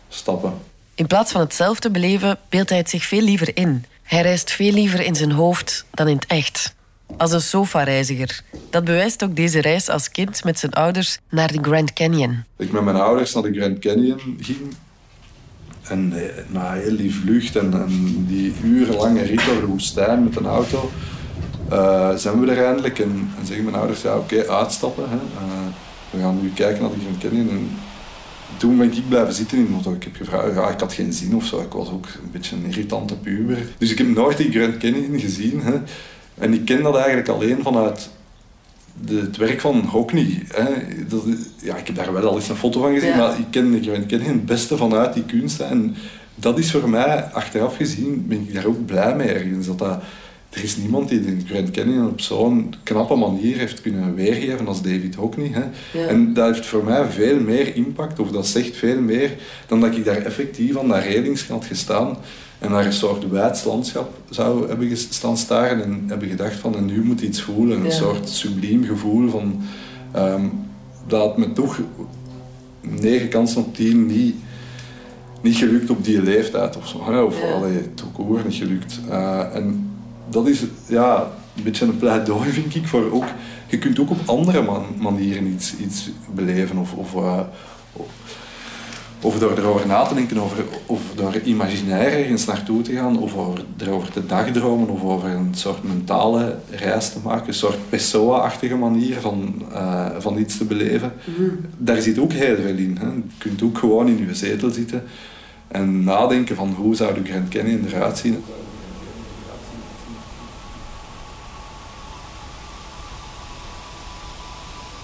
stappen. 0.09 0.53
In 0.95 1.07
plaats 1.07 1.31
van 1.31 1.41
hetzelfde 1.41 1.91
beleven, 1.91 2.37
beeldt 2.49 2.69
hij 2.69 2.77
het 2.77 2.89
zich 2.89 3.05
veel 3.05 3.21
liever 3.21 3.57
in. 3.57 3.85
Hij 4.03 4.21
reist 4.21 4.51
veel 4.51 4.71
liever 4.71 5.05
in 5.05 5.15
zijn 5.15 5.31
hoofd 5.31 5.85
dan 5.91 6.07
in 6.07 6.15
het 6.15 6.25
echt. 6.25 6.75
Als 7.17 7.31
een 7.31 7.41
sofareiziger. 7.41 8.41
Dat 8.69 8.83
bewijst 8.83 9.23
ook 9.23 9.35
deze 9.35 9.61
reis 9.61 9.89
als 9.89 10.09
kind 10.09 10.43
met 10.43 10.59
zijn 10.59 10.73
ouders 10.73 11.19
naar 11.29 11.51
de 11.51 11.59
Grand 11.61 11.93
Canyon. 11.93 12.43
Ik 12.57 12.71
met 12.71 12.83
mijn 12.83 12.95
ouders 12.95 13.33
naar 13.33 13.43
de 13.43 13.53
Grand 13.53 13.79
Canyon 13.79 14.37
ging. 14.39 14.75
En 15.87 16.13
eh, 16.15 16.43
na 16.47 16.73
heel 16.73 16.97
die 16.97 17.15
vlucht 17.15 17.55
en, 17.55 17.73
die 18.27 18.53
urenlange 18.63 19.21
rit 19.21 19.39
over 19.39 19.59
de 19.59 19.67
woestijn 19.67 20.23
met 20.23 20.35
een 20.35 20.45
auto, 20.45 20.91
uh, 21.71 22.15
zijn 22.15 22.39
we 22.39 22.51
er 22.51 22.65
eindelijk. 22.65 22.99
En, 22.99 23.29
en 23.39 23.45
zeggen 23.45 23.65
mijn 23.65 23.77
ouders, 23.77 24.01
ja 24.01 24.17
oké, 24.17 24.47
uitstappen. 24.47 25.09
Hè. 25.09 25.15
Uh, 25.15 25.65
we 26.09 26.19
gaan 26.19 26.41
nu 26.41 26.51
kijken 26.53 26.81
naar 26.81 26.91
de 26.91 26.99
Grand 26.99 27.17
Canyon. 27.17 27.49
En 27.49 27.69
toen 28.57 28.77
ben 28.77 28.91
ik 28.91 29.09
blijven 29.09 29.33
zitten 29.33 29.57
in 29.57 29.65
de 29.65 29.73
auto. 29.73 29.93
Ik 29.93 30.03
heb 30.03 30.15
gevraagd, 30.15 30.55
ja, 30.55 30.69
ik 30.69 30.79
had 30.79 30.93
geen 30.93 31.13
zin 31.13 31.35
of 31.35 31.45
zo. 31.45 31.61
Ik 31.61 31.71
was 31.71 31.89
ook 31.89 32.05
een 32.05 32.31
beetje 32.31 32.55
een 32.55 32.65
irritante 32.65 33.15
puber. 33.15 33.57
Dus 33.77 33.91
ik 33.91 33.97
heb 33.97 34.07
nooit 34.07 34.37
die 34.37 34.51
Grand 34.51 34.77
Canyon 34.77 35.19
gezien. 35.19 35.61
Hè. 35.61 35.73
En 36.37 36.53
ik 36.53 36.65
ken 36.65 36.83
dat 36.83 36.95
eigenlijk 36.95 37.27
alleen 37.27 37.59
vanuit 37.61 38.09
de, 39.05 39.15
het 39.15 39.37
werk 39.37 39.61
van 39.61 39.79
Hockney. 39.79 40.43
Hè, 40.53 40.65
dat, 41.07 41.23
ja, 41.61 41.75
ik 41.75 41.87
heb 41.87 41.95
daar 41.95 42.13
wel 42.13 42.27
al 42.27 42.35
eens 42.35 42.49
een 42.49 42.55
foto 42.55 42.81
van 42.81 42.93
gezien, 42.93 43.09
Ja. 43.09 43.17
maar 43.17 43.39
ik 43.39 43.45
ken, 43.49 43.73
ik 43.73 44.07
ken 44.07 44.21
het 44.21 44.45
beste 44.45 44.77
vanuit 44.77 45.13
die 45.13 45.23
kunst. 45.23 45.57
hè. 45.57 45.63
En 45.65 45.95
dat 46.35 46.59
is 46.59 46.71
voor 46.71 46.89
mij, 46.89 47.23
achteraf 47.23 47.75
gezien, 47.75 48.25
ben 48.27 48.39
ik 48.47 48.53
daar 48.53 48.65
ook 48.65 48.85
blij 48.85 49.15
mee 49.15 49.27
ergens. 49.27 49.67
Dat 49.67 49.79
dat, 49.79 50.01
er 50.49 50.63
is 50.63 50.77
niemand 50.77 51.09
die 51.09 51.21
de 51.25 51.37
Grand 51.45 51.71
Canyon 51.71 52.07
op 52.09 52.21
zo'n 52.21 52.73
knappe 52.83 53.15
manier 53.15 53.57
heeft 53.57 53.81
kunnen 53.81 54.15
weergeven 54.15 54.67
als 54.67 54.81
David 54.81 55.15
Hockney. 55.15 55.51
Hè. 55.53 55.63
Ja. 55.99 56.07
En 56.07 56.33
dat 56.33 56.53
heeft 56.53 56.65
voor 56.67 56.83
mij 56.83 57.05
veel 57.05 57.39
meer 57.39 57.75
impact, 57.75 58.19
of 58.19 58.31
dat 58.31 58.47
zegt 58.47 58.75
veel 58.77 59.01
meer, 59.01 59.31
dan 59.67 59.79
dat 59.81 59.95
ik 59.95 60.05
daar 60.05 60.17
effectief 60.25 60.77
aan 60.77 60.87
dat 60.87 61.03
relings 61.03 61.47
had 61.47 61.65
gestaan 61.65 62.17
en 62.59 62.71
naar 62.71 62.85
een 62.85 62.93
soort 62.93 63.29
wijds 63.29 63.63
landschap 63.63 64.13
zou 64.29 64.67
hebben 64.67 64.97
staan 64.97 65.37
staren 65.37 65.83
en 65.83 66.03
hebben 66.07 66.27
gedacht 66.29 66.55
van 66.55 66.75
en 66.75 66.85
nu 66.85 67.03
moet 67.03 67.21
iets 67.21 67.41
voelen. 67.41 67.77
Een 67.77 67.83
Ja. 67.85 67.91
soort 67.91 68.29
subliem 68.29 68.83
gevoel 68.83 69.29
van 69.29 69.61
ehm, 70.11 70.45
dat 71.07 71.37
me 71.37 71.53
toch 71.53 71.79
negen 72.81 73.29
kansen 73.29 73.61
op 73.61 73.75
tien 73.75 74.05
niet, 74.05 74.35
niet 75.41 75.55
gelukt 75.55 75.89
op 75.89 76.03
die 76.03 76.21
leeftijd 76.21 76.77
of 76.77 76.87
zo. 76.87 76.97
Of 76.97 77.41
Ja. 77.41 77.51
allee, 77.53 77.93
niet 78.45 78.53
gelukt. 78.55 78.99
Eh, 79.09 79.55
en 79.55 79.89
dat 80.29 80.47
is 80.47 80.63
ja, 80.87 81.31
een 81.57 81.63
beetje 81.63 81.85
een 81.85 81.97
pleidooi, 81.97 82.49
vind 82.49 82.75
ik, 82.75 82.87
voor 82.87 83.11
ook... 83.11 83.25
Je 83.67 83.77
kunt 83.77 83.99
ook 83.99 84.09
op 84.09 84.19
andere 84.25 84.61
man- 84.61 84.85
manieren 84.99 85.45
iets, 85.47 85.73
iets 85.77 86.09
beleven 86.35 86.77
of... 86.77 86.93
of 86.93 87.15
eh, 87.15 87.39
of 89.25 89.39
door 89.39 89.57
erover 89.57 89.87
na 89.87 90.03
te 90.03 90.13
denken, 90.13 90.39
over, 90.39 90.65
of 90.85 91.01
door 91.15 91.37
imaginair 91.43 92.13
ergens 92.13 92.45
naartoe 92.45 92.81
te 92.81 92.93
gaan, 92.93 93.17
of 93.19 93.35
over, 93.35 93.65
erover 93.77 94.11
te 94.11 94.25
dagdromen, 94.25 94.89
of 94.89 95.03
over 95.03 95.29
een 95.29 95.53
soort 95.55 95.83
mentale 95.83 96.57
reis 96.69 97.09
te 97.09 97.19
maken, 97.23 97.47
een 97.47 97.53
soort 97.53 97.89
Pessoa-achtige 97.89 98.75
manier 98.75 99.19
van, 99.19 99.65
eh, 99.73 100.05
van 100.19 100.37
iets 100.37 100.57
te 100.57 100.65
beleven. 100.65 101.13
Daar 101.77 102.01
zit 102.01 102.19
ook 102.19 102.31
heel 102.31 102.55
veel 102.55 102.77
in. 102.77 102.97
Hè. 102.99 103.05
Je 103.05 103.21
kunt 103.37 103.63
ook 103.63 103.77
gewoon 103.77 104.07
in 104.07 104.27
je 104.27 104.35
zetel 104.35 104.69
zitten 104.69 105.03
en 105.67 106.03
nadenken 106.03 106.55
van 106.55 106.73
hoe 106.77 106.95
zou 106.95 107.13
de 107.13 107.29
Grand 107.29 107.49
Canyon 107.49 107.85
eruit 107.87 108.17
zien. 108.17 108.43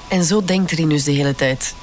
En 0.10 0.24
zo 0.24 0.44
denkt 0.46 0.72
Rinus 0.72 1.04
de 1.04 1.12
hele 1.12 1.36
tijd. 1.36 1.76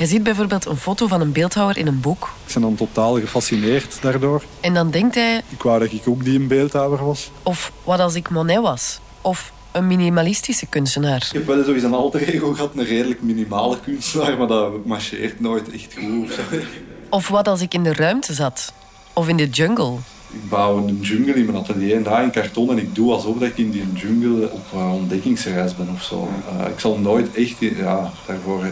Hij 0.00 0.08
ziet 0.08 0.22
bijvoorbeeld 0.22 0.66
een 0.66 0.76
foto 0.76 1.06
van 1.06 1.20
een 1.20 1.32
beeldhouwer 1.32 1.76
in 1.76 1.86
een 1.86 2.00
boek. 2.00 2.32
Ik 2.46 2.52
ben 2.52 2.62
dan 2.62 2.74
totaal 2.74 3.20
gefascineerd 3.20 3.98
daardoor. 4.02 4.42
En 4.60 4.74
dan 4.74 4.90
denkt 4.90 5.14
hij, 5.14 5.42
Ik 5.48 5.62
wou 5.62 5.78
dat 5.78 5.92
ik 5.92 6.02
ook 6.04 6.24
die 6.24 6.38
een 6.38 6.46
beeldhouwer 6.46 7.04
was. 7.04 7.30
of 7.42 7.72
wat 7.84 8.00
als 8.00 8.14
ik 8.14 8.30
Monet 8.30 8.60
was? 8.60 9.00
Of 9.20 9.52
een 9.72 9.86
minimalistische 9.86 10.66
kunstenaar? 10.66 11.16
Ik 11.26 11.32
heb 11.32 11.46
wel 11.46 11.64
sowieso 11.64 11.86
een 11.86 11.94
alter 11.94 12.28
ego 12.28 12.52
gehad, 12.52 12.70
een 12.76 12.84
redelijk 12.84 13.22
minimale 13.22 13.80
kunstenaar, 13.80 14.38
maar 14.38 14.46
dat 14.46 14.84
marcheert 14.84 15.40
nooit 15.40 15.70
echt 15.72 15.94
goed. 15.98 16.38
of 17.08 17.28
wat 17.28 17.48
als 17.48 17.60
ik 17.60 17.74
in 17.74 17.82
de 17.82 17.92
ruimte 17.94 18.34
zat? 18.34 18.72
Of 19.12 19.28
in 19.28 19.36
de 19.36 19.48
jungle? 19.48 19.94
Ik 20.32 20.48
bouw 20.48 20.76
een 20.76 21.00
jungle 21.00 21.34
in 21.34 21.44
mijn 21.44 21.56
atelier 21.58 22.00
na 22.00 22.20
in 22.20 22.30
karton 22.30 22.70
en 22.70 22.78
ik 22.78 22.94
doe 22.94 23.12
alsof 23.12 23.38
dat 23.38 23.48
ik 23.48 23.58
in 23.58 23.70
die 23.70 23.92
jungle 23.94 24.50
op 24.50 24.72
ontdekkingsreis 24.92 25.76
ben 25.76 25.88
of 25.94 26.02
zo. 26.02 26.28
Eh, 26.58 26.68
ik 26.68 26.80
zal 26.80 26.98
nooit 26.98 27.34
echt, 27.34 27.56
ja, 27.58 28.12
daarvoor 28.26 28.64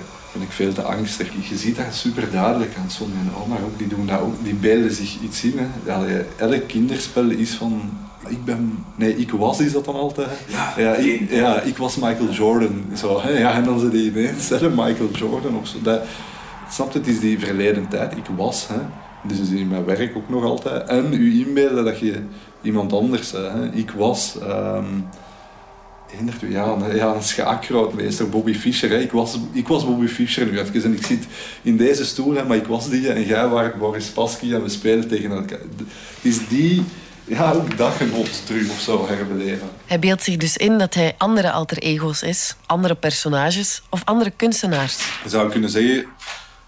ik 0.43 0.51
veel 0.51 0.73
te 0.73 0.83
angstig. 0.83 1.49
Je 1.49 1.57
ziet 1.57 1.77
dat 1.77 1.95
super 1.95 2.31
duidelijk 2.31 2.77
aan 2.83 2.91
Sonja 2.91 3.15
en 3.21 3.43
oma 3.43 3.57
ook, 3.65 3.79
die 3.79 3.89
doen 3.89 4.07
dat 4.07 4.21
ook, 4.21 4.45
die 4.45 4.55
beelden 4.55 4.93
zich 4.93 5.17
iets 5.23 5.45
in. 5.45 5.59
Hè. 5.59 5.67
Ja, 5.87 6.25
elk 6.37 6.67
kinderspel 6.67 7.31
is 7.31 7.55
van, 7.55 7.83
ik 8.29 8.45
ben, 8.45 8.85
nee, 8.97 9.17
ik 9.17 9.31
was 9.31 9.61
is 9.61 9.73
dat 9.73 9.85
dan 9.85 9.95
altijd. 9.95 10.29
hè. 10.31 10.83
Ja, 10.83 10.95
ik, 10.95 11.31
ja, 11.31 11.61
ik 11.61 11.77
was 11.77 11.97
Michael 11.97 12.31
Jordan. 12.31 12.85
Zo, 12.97 13.21
hè. 13.21 13.39
Ja, 13.39 13.53
en 13.53 13.65
dan 13.65 13.79
ze 13.81 13.89
die 13.89 14.11
ineens, 14.11 14.49
hè, 14.49 14.69
Michael 14.71 15.11
Jordan 15.13 15.57
of 15.57 15.67
zo. 15.67 15.77
Dat, 15.83 16.01
Snap 16.71 16.93
je, 16.93 16.99
het 16.99 17.09
is 17.09 17.21
die 17.21 17.39
verleden 17.39 17.89
tijd. 17.89 18.17
Ik 18.17 18.27
was, 18.37 18.69
hè. 18.69 18.79
Dus 19.29 19.39
is 19.39 19.51
in 19.51 19.69
mijn 19.69 19.85
werk 19.85 20.17
ook 20.17 20.29
nog 20.29 20.45
altijd. 20.45 20.89
En 20.89 21.13
u 21.13 21.47
inbeelden 21.47 21.85
dat 21.85 21.99
je 21.99 22.23
iemand 22.63 22.93
anders. 22.93 23.31
Hè. 23.31 23.73
Ik 23.73 23.91
was... 23.91 24.39
ehm 24.43 24.85
hindert 26.17 26.43
u, 26.43 26.53
ja, 26.53 26.65
een, 26.65 26.97
ja, 26.97 27.15
een 27.15 27.23
schaakgrootmeester, 27.23 28.29
Bobby 28.29 28.55
Fischer. 28.55 28.91
Hè. 28.91 28.99
Ik, 28.99 29.13
was, 29.13 29.39
ik 29.53 29.69
was 29.69 29.85
Bobby 29.85 30.07
Fischer 30.07 30.47
nu 30.47 30.59
even. 30.59 30.85
En 30.85 30.93
ik 30.93 31.07
zit 31.07 31.27
in 31.63 31.77
deze 31.77 32.05
stoel, 32.05 32.35
hè, 32.35 32.45
maar 32.45 32.57
ik 32.57 32.67
was 32.67 32.91
die 32.91 33.13
en 33.13 33.27
jij 33.27 33.49
waart 33.49 33.79
Boris 33.79 34.07
Pasky 34.07 34.55
en 34.55 34.63
we 34.63 34.69
spelen 34.69 35.09
tegen 35.09 35.31
elkaar. 35.31 35.59
Is 36.21 36.49
die... 36.49 36.85
Ja, 37.25 37.53
ook 37.53 37.77
dat 37.77 37.93
genot 37.93 38.47
terug 38.47 38.71
of 38.71 38.81
zo 38.81 39.07
herbeleven. 39.09 39.69
Hij 39.87 39.99
beeldt 39.99 40.23
zich 40.23 40.37
dus 40.37 40.57
in 40.57 40.79
dat 40.79 40.95
hij 40.95 41.15
andere 41.19 41.51
alter 41.51 41.79
ego's 41.79 42.23
is, 42.23 42.57
andere 42.67 42.95
personages 42.95 43.83
of 43.89 44.03
andere 44.05 44.31
kunstenaars. 44.31 44.99
Je 45.23 45.29
zou 45.29 45.51
kunnen 45.51 45.71
zeggen, 45.71 46.07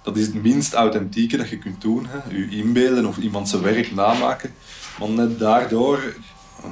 dat 0.02 0.16
is 0.16 0.26
het 0.26 0.42
minst 0.42 0.72
authentieke 0.72 1.36
dat 1.36 1.48
je 1.48 1.58
kunt 1.58 1.80
doen. 1.80 2.06
Hè. 2.08 2.36
Je 2.36 2.48
inbeelden 2.50 3.06
of 3.06 3.16
iemand 3.16 3.48
zijn 3.48 3.62
werk 3.62 3.94
namaken. 3.94 4.54
Maar 4.98 5.08
net 5.08 5.38
daardoor, 5.38 6.14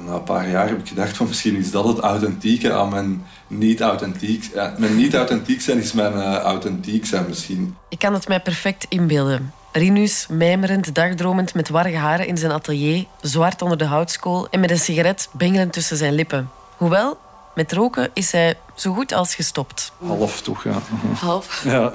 na 0.05 0.13
een 0.13 0.23
paar 0.23 0.49
jaar 0.49 0.67
heb 0.67 0.79
ik 0.79 0.87
gedacht 0.87 1.17
van 1.17 1.27
misschien 1.27 1.55
is 1.55 1.71
dat 1.71 1.85
het 1.85 1.99
authentieke 1.99 2.73
aan 2.73 2.89
mijn 2.89 3.25
niet 3.47 3.81
authentiek. 3.81 4.49
Ja, 4.53 4.73
mijn 4.77 4.95
niet 4.95 5.15
authentiek 5.15 5.61
zijn 5.61 5.77
is 5.77 5.93
mijn 5.93 6.13
eh, 6.13 6.35
authentiek 6.35 7.05
zijn 7.05 7.25
misschien. 7.27 7.75
Ik 7.89 7.99
kan 7.99 8.13
het 8.13 8.27
mij 8.27 8.39
perfect 8.39 8.85
inbeelden. 8.89 9.53
Rinus, 9.71 10.25
mijmerend, 10.29 10.95
dagdromend, 10.95 11.53
met 11.53 11.69
warge 11.69 11.97
haren 11.97 12.27
in 12.27 12.37
zijn 12.37 12.51
atelier, 12.51 13.05
zwart 13.21 13.61
onder 13.61 13.77
de 13.77 13.85
houtskool 13.85 14.47
en 14.49 14.59
met 14.59 14.71
een 14.71 14.79
sigaret 14.79 15.29
bengelend 15.31 15.73
tussen 15.73 15.97
zijn 15.97 16.13
lippen. 16.13 16.49
Hoewel, 16.77 17.17
met 17.55 17.71
roken 17.71 18.09
is 18.13 18.31
hij 18.31 18.57
zo 18.75 18.93
goed 18.93 19.13
als 19.13 19.35
gestopt. 19.35 19.91
Half 20.05 20.41
toch, 20.41 20.63
ja. 20.63 20.81
Half. 21.13 21.63
ja. 21.63 21.91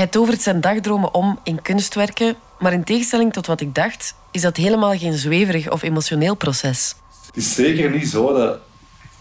Hij 0.00 0.08
tovert 0.08 0.42
zijn 0.42 0.60
dagdromen 0.60 1.14
om 1.14 1.38
in 1.42 1.62
kunstwerken, 1.62 2.34
maar 2.58 2.72
in 2.72 2.84
tegenstelling 2.84 3.32
tot 3.32 3.46
wat 3.46 3.60
ik 3.60 3.74
dacht, 3.74 4.14
is 4.30 4.42
dat 4.42 4.56
helemaal 4.56 4.98
geen 4.98 5.12
zweverig 5.12 5.70
of 5.70 5.82
emotioneel 5.82 6.34
proces. 6.34 6.94
Het 7.26 7.36
is 7.36 7.54
zeker 7.54 7.90
niet 7.90 8.08
zo 8.08 8.32
dat, 8.32 8.58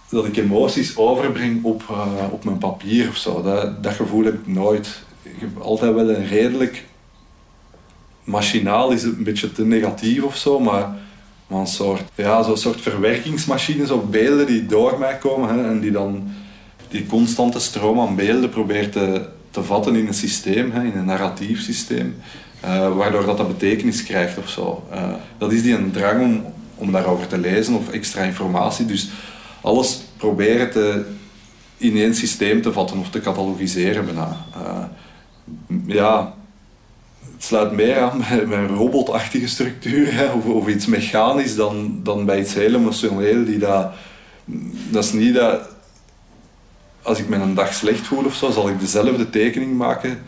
dat 0.10 0.26
ik 0.26 0.38
emoties 0.38 0.98
overbreng 0.98 1.64
op, 1.64 1.84
eh, 1.90 2.24
op 2.32 2.44
mijn 2.44 2.58
papier 2.58 3.10
of 3.10 3.18
zo. 3.18 3.42
Dat, 3.42 3.84
dat 3.84 3.94
gevoel 3.94 4.24
heb 4.24 4.34
ik 4.34 4.48
nooit. 4.48 5.02
Ik 5.22 5.36
heb 5.40 5.62
altijd 5.62 5.94
wel 5.94 6.10
een 6.10 6.28
redelijk... 6.28 6.86
Machinaal 8.24 8.92
is 8.92 9.04
het 9.04 9.18
een 9.18 9.24
beetje 9.24 9.52
te 9.52 9.66
negatief 9.66 10.24
of 10.24 10.38
zo, 10.38 10.60
maar, 10.60 10.96
een 11.50 11.68
soort, 11.68 12.04
ja, 12.16 12.44
zo'n 12.44 12.58
soort 12.58 12.82
verwerkingsmachine, 12.82 13.86
zo 13.86 13.98
beelden 13.98 14.46
die 14.46 14.66
door 14.66 15.00
mij 15.00 15.18
komen 15.18 15.50
hè, 15.50 15.70
en 15.70 15.80
die 15.80 15.92
dan 15.92 16.32
die 16.88 17.06
constante 17.06 17.60
stroom 17.60 18.00
aan 18.00 18.16
beelden 18.16 18.50
probeert 18.50 18.92
te, 18.92 19.30
te 19.52 19.64
vatten 19.64 19.96
in 19.96 20.08
een 20.08 20.14
systeem, 20.14 20.72
hè, 20.72 20.84
in 20.84 20.96
een 20.96 21.06
narratief 21.06 21.62
systeem, 21.62 22.16
eh, 22.60 22.96
waardoor 22.96 23.26
dat, 23.26 23.38
dat 23.38 23.48
betekenis 23.48 24.04
krijgt 24.04 24.38
of 24.38 24.50
zo. 24.50 24.88
Eh, 24.92 25.14
dat 25.38 25.52
is 25.52 25.62
die 25.62 25.76
een 25.76 25.92
drang 25.92 26.24
om, 26.24 26.54
om 26.76 26.92
daarover 26.92 27.28
te 27.28 27.38
lezen 27.38 27.76
of 27.76 27.90
extra 27.90 28.22
informatie. 28.22 28.86
Dus 28.86 29.10
alles 29.62 30.02
proberen 30.18 30.72
te, 30.72 31.06
in 31.78 31.98
één 31.98 32.16
systeem 32.16 32.62
te 32.62 32.74
vatten 32.74 32.98
of 32.98 33.10
te 33.10 33.20
catalogiseren 33.20 34.06
bijna. 34.06 34.46
Eh, 34.54 34.84
ja, 35.86 36.34
het 37.34 37.44
sluit 37.44 37.72
meer 37.72 38.00
aan 38.00 38.24
bij, 38.50 38.58
een 38.58 38.68
robotachtige 38.68 39.48
structuur 39.48 40.14
hè, 40.14 40.26
of, 40.26 40.46
of 40.46 40.68
iets 40.68 40.86
mechanisch 40.86 41.56
dan, 41.56 42.00
dan 42.04 42.26
bij 42.26 42.40
iets 42.40 42.54
heel 42.54 42.74
emotioneel. 42.74 43.46
Die 43.46 43.58
dat, 43.58 43.92
dat 44.90 45.04
is 45.04 45.12
niet 45.12 45.34
dat 45.34 45.62
als 47.02 47.20
ik 47.20 47.30
me 47.30 47.36
een 47.36 47.54
dag 47.54 47.74
slecht 47.74 48.08
voel 48.08 48.26
of 48.26 48.36
zo, 48.36 48.52
zal 48.52 48.70
ik 48.70 48.80
dezelfde 48.80 49.30
tekening 49.30 49.78
maken 49.78 50.22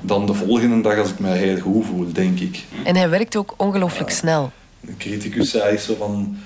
dan 0.00 0.26
de 0.26 0.34
volgende 0.34 0.80
dag 0.80 0.98
als 0.98 1.10
ik 1.10 1.18
me 1.18 1.28
heel 1.30 1.58
goed 1.60 1.86
voel, 1.86 2.12
denk 2.12 2.38
ik. 2.40 2.64
En 2.84 2.96
hij 2.96 3.08
werkt 3.08 3.36
ook 3.36 3.54
ongelooflijk 3.56 4.10
snel. 4.10 4.52
Een 4.86 4.96
criticus 4.98 5.50
zei 5.50 5.76
zo 5.76 5.94
van, 5.98 6.36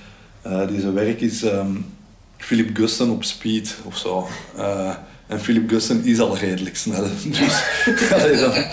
eh 0.42 0.66
deze 0.68 0.92
werk 0.92 1.20
is 1.20 1.42
ehm, 1.42 1.70
Philip 2.36 2.76
Guston 2.76 3.10
op 3.10 3.24
speed 3.24 3.76
of 3.84 3.96
zo. 3.96 4.28
Eh, 4.56 4.90
en 5.26 5.40
Philip 5.40 5.68
Guston 5.70 6.04
is 6.04 6.20
al 6.20 6.36
redelijk 6.36 6.76
snel. 6.76 7.02
Dus, 7.24 7.62
allee, 8.14 8.36
dan- 8.40 8.64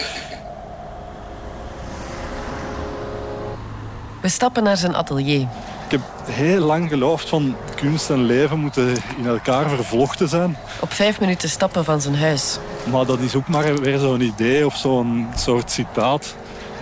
We 4.21 4.29
stappen 4.29 4.63
naar 4.63 4.77
zijn 4.77 4.95
atelier. 4.95 5.47
Ik 5.93 5.99
heb 5.99 6.36
heel 6.36 6.60
lang 6.60 6.89
geloofd 6.89 7.29
van 7.29 7.56
kunst 7.75 8.10
en 8.10 8.25
leven 8.25 8.60
moeten 8.60 8.88
in 9.17 9.27
elkaar 9.27 9.69
vervlochten 9.69 10.29
zijn. 10.29 10.58
Op 10.79 10.93
vijf 10.93 11.19
minuten 11.19 11.49
stappen 11.49 11.86
van 11.86 12.01
zijn 12.01 12.15
huis. 12.15 12.58
Maar 12.91 13.06
dat 13.06 13.19
is 13.19 13.36
ook 13.36 13.47
maar 13.47 13.75
weer 13.75 13.99
zo'n 13.99 14.21
idee 14.21 14.65
of 14.65 14.75
zo'n 14.75 15.27
soort 15.36 15.71
citaat 15.71 16.36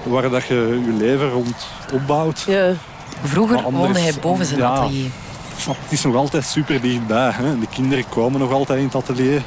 waar 0.04 0.30
dat 0.30 0.43
je 0.45 0.82
je 0.86 0.93
leven 0.93 1.30
rond 1.30 1.56
opbouwt. 1.93 2.47
Vroeger 3.24 3.56
Maar 3.56 3.65
anders- 3.65 3.84
woonde 3.84 4.00
hij 4.00 4.13
boven 4.21 4.45
zijn 4.45 4.60
ja. 4.60 4.67
atelier. 4.69 5.10
Het 5.67 5.76
is 5.91 6.04
nog 6.04 6.15
altijd 6.15 6.45
super 6.45 6.82
dichtbij. 6.82 7.30
Hè? 7.34 7.60
De 7.60 7.67
kinderen 7.67 8.10
komen 8.10 8.39
nog 8.39 8.52
altijd 8.52 8.80
in 8.80 8.86
het 8.86 8.95
atelier. 8.95 9.41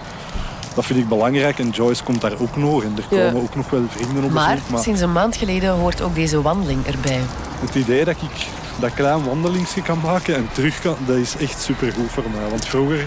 Dat 0.74 0.84
vind 0.86 0.98
ik 0.98 1.08
belangrijk. 1.08 1.58
En 1.58 1.70
Joyce 1.70 2.02
komt 2.04 2.20
daar 2.20 2.38
ook 2.40 2.56
nog. 2.56 2.82
En 2.82 2.92
er 2.96 3.16
Ja. 3.16 3.26
komen 3.26 3.42
ook 3.42 3.54
nog 3.56 3.70
wel 3.70 3.82
vrienden 3.88 4.24
op 4.24 4.30
Maar 4.30 4.54
bezoek. 4.54 4.70
Maar 4.70 4.82
sinds 4.82 5.00
een 5.00 5.12
maand 5.12 5.36
geleden 5.36 5.70
hoort 5.70 6.00
ook 6.02 6.14
deze 6.14 6.42
wandeling 6.42 6.86
erbij. 6.86 7.20
het 7.60 7.74
idee 7.74 8.04
dat 8.04 8.14
ik 8.20 8.46
dat 8.80 8.94
klein 8.94 9.24
wandelingsje 9.24 9.82
kan 9.82 10.00
maken 10.02 10.34
en 10.34 10.48
terug 10.52 10.80
kan, 10.80 10.96
dat 11.06 11.16
is 11.16 11.36
echt 11.40 11.60
super 11.62 11.92
goed 11.92 12.10
voor 12.10 12.24
mij. 12.34 12.50
Want 12.50 12.66
vroeger 12.66 13.06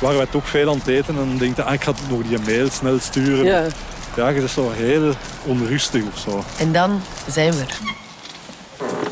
waren 0.00 0.16
wij 0.16 0.26
toch 0.30 0.48
veel 0.48 0.68
aan 0.70 0.78
het 0.78 0.86
eten 0.86 1.08
en 1.08 1.14
dan 1.28 1.38
denk 1.38 1.56
je, 1.56 1.62
ah, 1.62 1.72
ik 1.74 1.82
ga 1.84 1.92
nog 2.10 2.22
die 2.28 2.38
mail 2.46 2.70
snel 2.70 2.98
sturen. 2.98 3.44
Ja. 3.44 3.66
Ja, 4.16 4.28
je 4.28 4.42
is 4.42 4.52
zo 4.52 4.70
heel 4.74 5.12
onrustig 5.44 6.02
of 6.12 6.18
zo. 6.18 6.44
En 6.58 6.72
dan 6.72 7.00
zijn 7.30 7.52
we 7.52 7.60
er. 7.60 7.78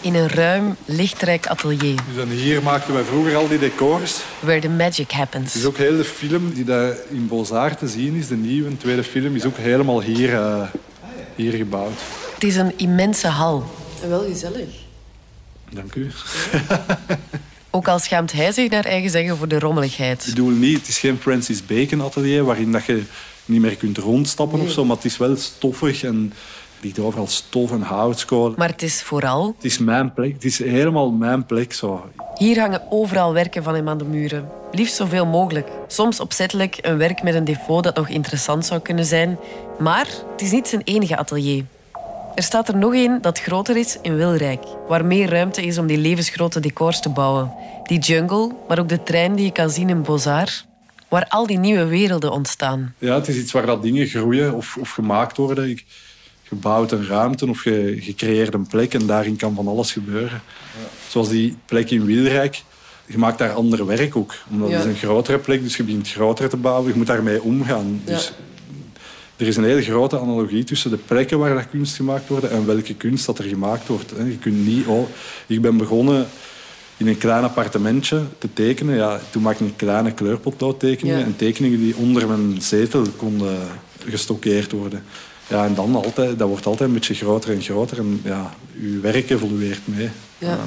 In 0.00 0.14
een 0.14 0.28
ruim, 0.28 0.76
lichtrijk 0.84 1.46
atelier, 1.46 1.94
Dus 2.14 2.22
en 2.24 2.28
hier 2.30 2.62
maakten 2.62 2.94
wij 2.94 3.02
vroeger 3.02 3.36
al 3.36 3.48
die 3.48 3.58
decors. 3.58 4.20
where 4.40 4.60
the 4.60 4.68
magic 4.68 4.96
Het 5.10 5.12
happens. 5.12 5.56
is 5.56 5.64
ook 5.64 5.76
heel 5.76 5.96
de 5.96 6.04
film 6.04 6.52
die 6.54 6.64
daar 6.64 6.94
in 7.08 7.26
Beaux-Arts 7.28 7.78
te 7.78 7.88
zien 7.88 8.14
is, 8.14 8.28
de 8.28 8.36
nieuwe 8.36 8.76
tweede 8.76 9.04
film, 9.04 9.34
is 9.36 9.44
ook 9.44 9.56
helemaal 9.56 10.00
hier, 10.00 10.34
eh, 10.34 10.62
hier 11.36 11.52
gebouwd. 11.52 11.92
Het 12.34 12.44
is 12.44 12.56
een 12.56 12.72
immense 12.76 13.28
hal. 13.28 13.64
En 14.02 14.08
wel 14.08 14.24
gezellig. 14.24 14.68
Dank 15.74 15.94
u. 15.94 16.10
Ook 17.70 17.88
al 17.88 17.98
schaamt 17.98 18.32
hij 18.32 18.52
zich 18.52 18.70
naar 18.70 18.84
eigen 18.84 19.10
zeggen 19.10 19.36
voor 19.36 19.48
de 19.48 19.54
Ik 19.54 19.62
rommeligheid. 19.62 20.24
bedoel 20.28 20.50
niet, 20.50 20.78
het 20.78 20.88
is 20.88 20.98
geen 20.98 21.18
Francis 21.18 21.66
Bacon 21.66 22.02
atelier 22.02 22.44
waarin 22.44 22.72
dat 22.72 22.84
je 22.84 23.02
niet 23.44 23.60
meer 23.60 23.76
kunt 23.76 23.98
rondstappen 23.98 24.60
of 24.60 24.70
zo, 24.70 24.84
maar 24.84 24.96
het 24.96 25.04
is 25.04 25.16
wel 25.16 25.36
stoffig 25.36 26.02
en 26.04 26.32
er 26.78 26.84
ligt 26.86 26.98
overal 26.98 27.26
stof 27.26 27.70
en 27.70 27.80
houtskool. 27.82 28.54
Maar 28.56 28.68
het 28.68 28.82
is 28.82 29.02
vooral, 29.02 29.54
Het 29.56 29.64
is 29.64 29.78
mijn 29.78 30.12
plek, 30.14 30.32
het 30.32 30.44
is 30.44 30.58
helemaal 30.58 31.10
mijn 31.10 31.46
plek 31.46 31.72
zo. 31.72 32.10
hier 32.34 32.58
hangen 32.60 32.82
overal 32.90 33.32
werken 33.32 33.62
van 33.62 33.74
hem 33.74 33.88
aan 33.88 33.98
de 33.98 34.04
muren. 34.04 34.48
Liefst 34.72 34.94
zoveel 34.94 35.26
mogelijk. 35.26 35.68
Soms 35.86 36.20
opzettelijk 36.20 36.78
een 36.80 36.96
werk 36.96 37.22
met 37.22 37.34
een 37.34 37.44
defaut 37.44 37.84
dat 37.84 37.96
nog 37.96 38.08
interessant 38.08 38.66
zou 38.66 38.80
kunnen 38.80 39.04
zijn. 39.04 39.38
Maar 39.78 40.06
het 40.32 40.40
is 40.42 40.50
niet 40.50 40.68
zijn 40.68 40.82
enige 40.84 41.16
atelier. 41.16 41.64
Er 42.34 42.42
staat 42.42 42.68
er 42.68 42.76
nog 42.76 42.94
één 42.94 43.22
dat 43.22 43.40
groter 43.40 43.76
is 43.76 43.98
in 44.02 44.16
Wilrijk, 44.16 44.62
waar 44.88 45.04
meer 45.04 45.28
ruimte 45.28 45.62
is 45.66 45.78
om 45.78 45.86
die 45.86 45.98
levensgrote 45.98 46.60
decors 46.60 47.00
te 47.00 47.08
bouwen. 47.08 47.52
Die 47.84 47.98
jungle, 47.98 48.50
maar 48.68 48.78
ook 48.78 48.88
de 48.88 49.02
trein 49.02 49.34
die 49.34 49.44
je 49.44 49.52
kan 49.52 49.70
zien 49.70 49.88
in 49.88 50.02
Bozar, 50.02 50.48
waar 51.08 51.26
al 51.28 51.46
die 51.46 51.58
nieuwe 51.58 51.84
werelden 51.86 52.32
ontstaan. 52.32 52.94
Ja, 52.98 53.14
het 53.14 53.28
is 53.28 53.36
iets 53.36 53.52
waar 53.52 53.66
dat 53.66 53.82
dingen 53.82 54.06
groeien 54.06 54.54
of, 54.54 54.76
of 54.80 54.90
gemaakt 54.90 55.36
worden. 55.36 55.70
Ik, 55.70 55.84
je 56.50 56.54
bouwt 56.56 56.92
een 56.92 57.06
ruimte 57.06 57.48
of 57.48 57.64
je, 57.64 58.04
je 58.04 58.14
creëert 58.14 58.54
een 58.54 58.66
plek 58.66 58.94
en 58.94 59.06
daarin 59.06 59.36
kan 59.36 59.54
van 59.54 59.68
alles 59.68 59.92
gebeuren. 59.92 60.42
Zoals 61.08 61.28
die 61.28 61.56
plek 61.66 61.90
in 61.90 62.04
Wilrijk. 62.04 62.62
Je 63.06 63.18
maakt 63.18 63.38
daar 63.38 63.52
ander 63.52 63.86
werk 63.86 64.16
ook. 64.16 64.34
Omdat 64.50 64.68
Ja. 64.70 64.76
het 64.76 64.84
is 64.84 64.90
een 64.92 64.98
grotere 64.98 65.38
plek, 65.38 65.62
dus 65.62 65.76
je 65.76 65.82
begint 65.82 66.08
groter 66.08 66.48
te 66.48 66.56
bouwen. 66.56 66.90
Je 66.92 66.96
moet 66.96 67.06
daarmee 67.06 67.42
omgaan. 67.42 68.02
Ja. 68.04 68.18
Er 69.36 69.46
is 69.46 69.56
een 69.56 69.64
hele 69.64 69.82
grote 69.82 70.18
analogie 70.20 70.64
tussen 70.64 70.90
de 70.90 70.96
plekken 70.96 71.38
waar 71.38 71.54
dat 71.54 71.70
kunst 71.70 71.96
gemaakt 71.96 72.28
wordt 72.28 72.48
en 72.48 72.66
welke 72.66 72.94
kunst 72.94 73.26
dat 73.26 73.38
er 73.38 73.44
gemaakt 73.44 73.86
wordt. 73.86 74.12
Je 74.16 74.38
kunt 74.40 74.66
niet... 74.66 74.86
Oh, 74.86 75.08
ik 75.46 75.60
ben 75.62 75.76
begonnen 75.76 76.26
in 76.96 77.06
een 77.08 77.18
klein 77.18 77.44
appartementje 77.44 78.22
te 78.38 78.52
tekenen. 78.52 78.94
Ja, 78.96 79.20
toen 79.30 79.42
maakte 79.42 79.64
ik 79.64 79.76
kleine 79.76 80.12
kleurpotloodtekeningen 80.12 81.18
Ja. 81.18 81.24
en 81.24 81.36
tekeningen 81.36 81.78
die 81.78 81.96
onder 81.96 82.28
mijn 82.28 82.62
zetel 82.62 83.04
konden 83.16 83.58
gestockeerd 84.08 84.72
worden. 84.72 85.02
Ja, 85.48 85.64
en 85.64 85.74
dan 85.74 85.94
altijd, 85.94 86.38
dat 86.38 86.48
wordt 86.48 86.66
altijd 86.66 86.88
een 86.88 86.94
beetje 86.94 87.14
groter 87.14 87.50
en 87.54 87.62
groter. 87.62 87.98
En 87.98 88.20
ja, 88.24 88.54
uw 88.80 89.00
werk 89.00 89.30
evolueert 89.30 89.80
mee. 89.84 90.08
Ja. 90.38 90.58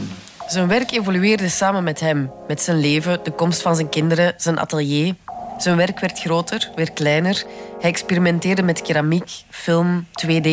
Zijn 0.47 0.67
werk 0.67 0.91
evolueerde 0.91 1.49
samen 1.49 1.83
met 1.83 1.99
hem, 1.99 2.31
met 2.47 2.61
zijn 2.61 2.79
leven, 2.79 3.19
de 3.23 3.31
komst 3.31 3.61
van 3.61 3.75
zijn 3.75 3.89
kinderen, 3.89 4.33
zijn 4.37 4.59
atelier. 4.59 5.15
Zijn 5.57 5.77
werk 5.77 5.99
werd 5.99 6.19
groter, 6.19 6.71
weer 6.75 6.91
kleiner. 6.91 7.43
Hij 7.79 7.89
experimenteerde 7.89 8.63
met 8.63 8.81
keramiek, 8.81 9.43
film, 9.49 10.05
2D, 10.25 10.49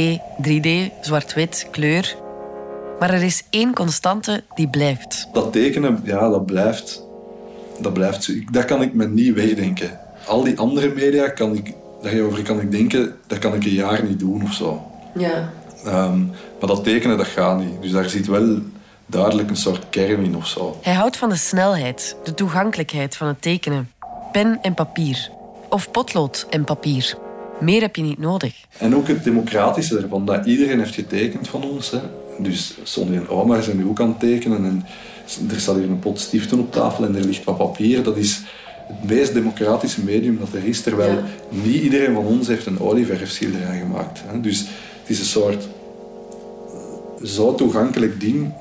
3D, 0.48 0.68
zwart-wit, 1.00 1.68
kleur. 1.70 2.16
Maar 2.98 3.10
er 3.14 3.22
is 3.22 3.42
één 3.50 3.74
constante 3.74 4.44
die 4.54 4.68
blijft. 4.68 5.28
Dat 5.32 5.52
tekenen, 5.52 6.00
ja, 6.04 6.28
dat 6.28 6.46
blijft, 6.46 7.02
dat 7.80 7.92
blijft 7.92 8.24
zo. 8.24 8.32
Dat 8.50 8.64
kan 8.64 8.82
ik 8.82 8.94
me 8.94 9.08
niet 9.08 9.34
wegdenken. 9.34 10.00
Al 10.26 10.44
die 10.44 10.58
andere 10.58 10.88
media, 10.94 11.28
kan 11.28 11.54
ik, 11.54 11.74
daarover 12.02 12.42
kan 12.42 12.60
ik 12.60 12.70
denken, 12.70 13.16
dat 13.26 13.38
kan 13.38 13.54
ik 13.54 13.64
een 13.64 13.70
jaar 13.70 14.04
niet 14.04 14.18
doen 14.18 14.42
of 14.42 14.52
zo. 14.52 14.90
Ja. 15.14 15.52
Ehm, 15.84 16.18
maar 16.58 16.68
dat 16.68 16.84
tekenen, 16.84 17.16
dat 17.16 17.26
gaat 17.26 17.58
niet. 17.58 17.82
Dus 17.82 17.90
daar 17.90 18.08
zit 18.08 18.26
wel 18.26 18.58
duidelijk 19.06 19.50
een 19.50 19.56
soort 19.56 19.84
kern 19.90 20.24
in 20.24 20.36
of 20.36 20.46
zo. 20.46 20.78
Hij 20.82 20.94
houdt 20.94 21.16
van 21.16 21.28
de 21.28 21.36
snelheid, 21.36 22.16
de 22.24 22.34
toegankelijkheid 22.34 23.16
van 23.16 23.26
het 23.26 23.42
tekenen. 23.42 23.90
Pen 24.32 24.58
en 24.62 24.74
papier. 24.74 25.30
Of 25.68 25.90
potlood 25.90 26.46
en 26.50 26.64
papier. 26.64 27.16
Meer 27.60 27.80
heb 27.80 27.96
je 27.96 28.02
niet 28.02 28.18
nodig. 28.18 28.54
En 28.78 28.96
ook 28.96 29.08
het 29.08 29.24
democratische 29.24 29.98
ervan, 29.98 30.24
dat 30.26 30.46
iedereen 30.46 30.78
heeft 30.78 30.94
getekend 30.94 31.48
van 31.48 31.64
ons. 31.64 31.90
Hè. 31.90 31.98
Dus 32.38 32.74
Sonny 32.82 33.16
en 33.16 33.28
Omar 33.28 33.62
zijn 33.62 33.76
nu 33.76 33.86
ook 33.86 34.00
aan 34.00 34.08
het 34.08 34.20
tekenen. 34.20 34.64
En 34.64 34.86
er 35.50 35.60
staat 35.60 35.74
hier 35.76 35.90
een 35.90 35.98
pot 35.98 36.20
stiften 36.20 36.58
op 36.58 36.72
tafel 36.72 37.04
en 37.04 37.16
er 37.16 37.24
ligt 37.24 37.44
wat 37.44 37.56
papier. 37.58 38.02
Dat 38.02 38.16
is 38.16 38.40
het 38.86 39.10
meest 39.10 39.34
democratische 39.34 40.04
medium 40.04 40.38
dat 40.38 40.52
er 40.52 40.64
is. 40.64 40.80
Terwijl 40.82 41.12
Ja. 41.14 41.22
niet 41.48 41.82
iedereen 41.82 42.14
van 42.14 42.24
ons 42.26 42.46
heeft 42.46 42.66
een 42.66 42.80
olieverfschilderij 42.80 43.78
gemaakt. 43.78 44.22
Hè. 44.26 44.40
Dus 44.40 44.58
het 45.00 45.10
is 45.10 45.18
een 45.18 45.24
soort 45.24 45.68
zo 47.22 47.54
toegankelijk 47.54 48.20
ding. 48.20 48.52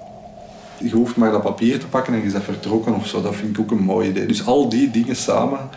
Je 0.84 0.92
hoeft 0.92 1.16
maar 1.16 1.32
dat 1.32 1.42
papier 1.42 1.80
te 1.80 1.88
pakken 1.88 2.14
en 2.14 2.24
je 2.24 2.32
bent 2.32 2.44
vertrokken 2.44 2.96
of 2.96 3.08
zo. 3.08 3.22
Dat 3.22 3.36
vind 3.36 3.58
ik 3.58 3.60
ook 3.60 3.72
een 3.72 3.84
mooi 3.84 4.10
idee. 4.10 4.26
Dus 4.26 4.46
al 4.46 4.70
die 4.70 4.92
dingen 4.92 5.16
samen, 5.16 5.70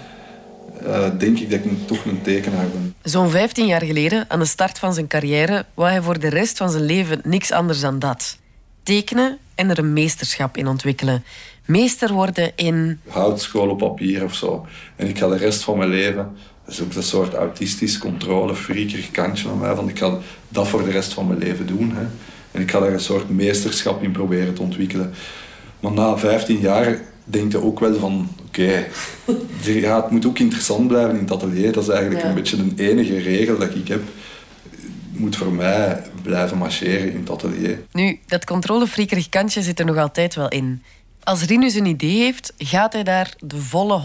eh, 0.83 1.11
denk 1.19 1.38
ik 1.38 1.51
dat 1.51 1.64
ik 1.64 1.87
toch 1.87 2.05
een 2.05 2.23
tekenaar 2.23 2.67
ben. 2.73 2.95
Zo'n 3.03 3.31
15 3.31 3.67
jaar 3.67 3.85
geleden, 3.85 4.25
aan 4.29 4.38
de 4.38 4.45
start 4.45 4.79
van 4.79 4.95
zijn 4.95 5.07
carrière, 5.07 5.64
wou 5.75 5.90
hij 5.90 6.03
voor 6.03 6.19
de 6.19 6.29
rest 6.29 6.57
van 6.57 6.71
zijn 6.71 6.85
leven 6.85 7.21
niks 7.25 7.51
anders 7.51 7.81
dan 7.81 7.99
dat. 7.99 8.38
Tekenen 8.83 9.38
en 9.55 9.71
er 9.71 9.79
een 9.79 9.93
meesterschap 9.93 10.57
in 10.57 10.67
ontwikkelen. 10.67 11.25
Meester 11.64 12.12
worden 12.12 12.53
in... 12.57 13.01
houtschool 13.09 13.69
op 13.69 13.79
papier 13.79 14.25
of 14.25 14.35
zo. 14.35 14.67
En 14.97 15.09
ik 15.09 15.19
ga 15.19 15.29
de 15.29 15.37
rest 15.37 15.62
van 15.62 15.79
mijn 15.79 15.90
leven, 15.90 16.37
dat 16.64 16.75
is 16.75 16.81
ook 16.81 16.95
een 16.95 17.03
soort 17.03 17.35
autistisch 17.35 17.99
controle, 17.99 18.55
freakerig 18.55 19.11
kantje 19.11 19.49
aan 19.49 19.59
mij, 19.59 19.75
van 19.75 19.88
ik 19.88 19.99
ga 19.99 20.19
dat 20.49 20.69
voor 20.69 20.85
de 20.85 20.90
rest 20.90 21.12
van 21.12 21.27
mijn 21.27 21.38
leven 21.38 21.67
doen. 21.67 21.93
Hè. 21.95 22.05
En 22.55 22.61
ik 22.61 22.71
ga 22.71 22.81
daar 22.81 22.93
een 22.93 23.01
soort 23.01 23.29
meesterschap 23.31 24.03
in 24.03 24.12
proberen 24.12 24.55
te 24.55 24.62
ontwikkelen. 24.62 25.12
Maar 25.81 25.93
na 25.93 26.17
15 26.19 26.59
jaar 26.59 27.01
denk 27.25 27.53
je 27.53 27.62
ook 27.62 27.81
wel 27.81 27.95
van, 27.99 28.29
oké, 28.47 28.85
ja, 29.62 30.03
het 30.03 30.11
moet 30.11 30.27
ook 30.27 30.38
interessant 30.38 30.88
blijven 30.88 31.14
in 31.14 31.21
het 31.21 31.33
atelier. 31.33 31.73
Dat 31.73 31.83
is 31.83 31.88
eigenlijk 31.88 32.23
Ja. 32.23 32.29
een 32.29 32.35
beetje 32.35 32.75
de 32.75 32.90
enige 32.90 33.19
regel 33.19 33.59
dat 33.59 33.75
ik 33.75 33.88
heb. 33.88 34.03
Het 35.11 35.21
moet 35.21 35.37
voor 35.37 35.53
mij 35.53 36.03
blijven 36.23 36.59
marcheren 36.59 37.12
in 37.12 37.19
het 37.19 37.31
atelier. 37.31 37.79
Nu, 37.93 38.19
dat 38.27 38.45
controlefriekerig 38.45 39.29
kantje 39.29 39.62
zit 39.62 39.79
er 39.79 39.85
nog 39.87 39.97
altijd 39.97 40.35
wel 40.35 40.49
in. 40.49 40.83
Als 41.23 41.43
Rinus 41.43 41.75
een 41.75 41.87
idee 41.87 42.17
heeft, 42.23 42.53
gaat 42.59 42.93
hij 42.93 43.03
daar 43.03 43.35
de 43.38 43.57
volle 43.61 44.01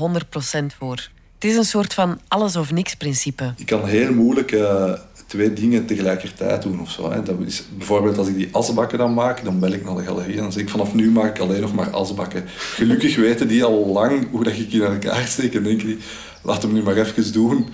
100% 0.62 0.66
voor. 0.78 1.10
Het 1.40 1.50
is 1.50 1.56
een 1.56 1.64
soort 1.66 1.94
van 1.94 2.20
alles-of-niks-principe. 2.28 3.54
Ik 3.58 3.66
kan 3.66 3.86
heel 3.88 4.14
moeilijk 4.14 4.52
eh, 4.52 4.94
twee 5.30 5.54
dingen 5.54 5.86
tegelijkertijd 5.86 6.62
doen 6.62 6.82
of 6.82 6.92
zo. 6.92 7.12
Hè. 7.12 7.24
Dat 7.24 7.36
is, 7.46 7.64
bijvoorbeeld 7.78 8.18
als 8.18 8.28
ik 8.28 8.36
die 8.36 8.50
asbakken 8.52 8.98
dan 8.98 9.14
maak, 9.14 9.44
dan 9.44 9.60
bel 9.60 9.72
ik 9.72 9.86
naar 9.86 9.96
de 9.96 10.04
galerie 10.04 10.36
en 10.36 10.42
dan 10.42 10.52
zeg 10.52 10.62
ik 10.62 10.70
vanaf 10.70 10.94
nu 10.94 11.12
maak 11.12 11.36
ik 11.36 11.42
alleen 11.42 11.62
nog 11.62 11.74
maar 11.74 11.90
asbakken. 11.90 12.44
Gelukkig 12.48 13.16
weten 13.16 13.48
die 13.48 13.64
al 13.64 13.88
lang 13.88 14.28
hoe 14.32 14.44
dat 14.44 14.54
ik 14.54 14.74
in 14.74 14.82
elkaar 14.82 15.26
steek 15.28 15.56
en 15.56 15.64
denken 15.64 15.88
die, 15.88 15.98
laat 16.42 16.62
hem 16.62 16.74
nu 16.74 16.84
maar 16.84 16.98
even 16.98 17.34
doen. 17.34 17.68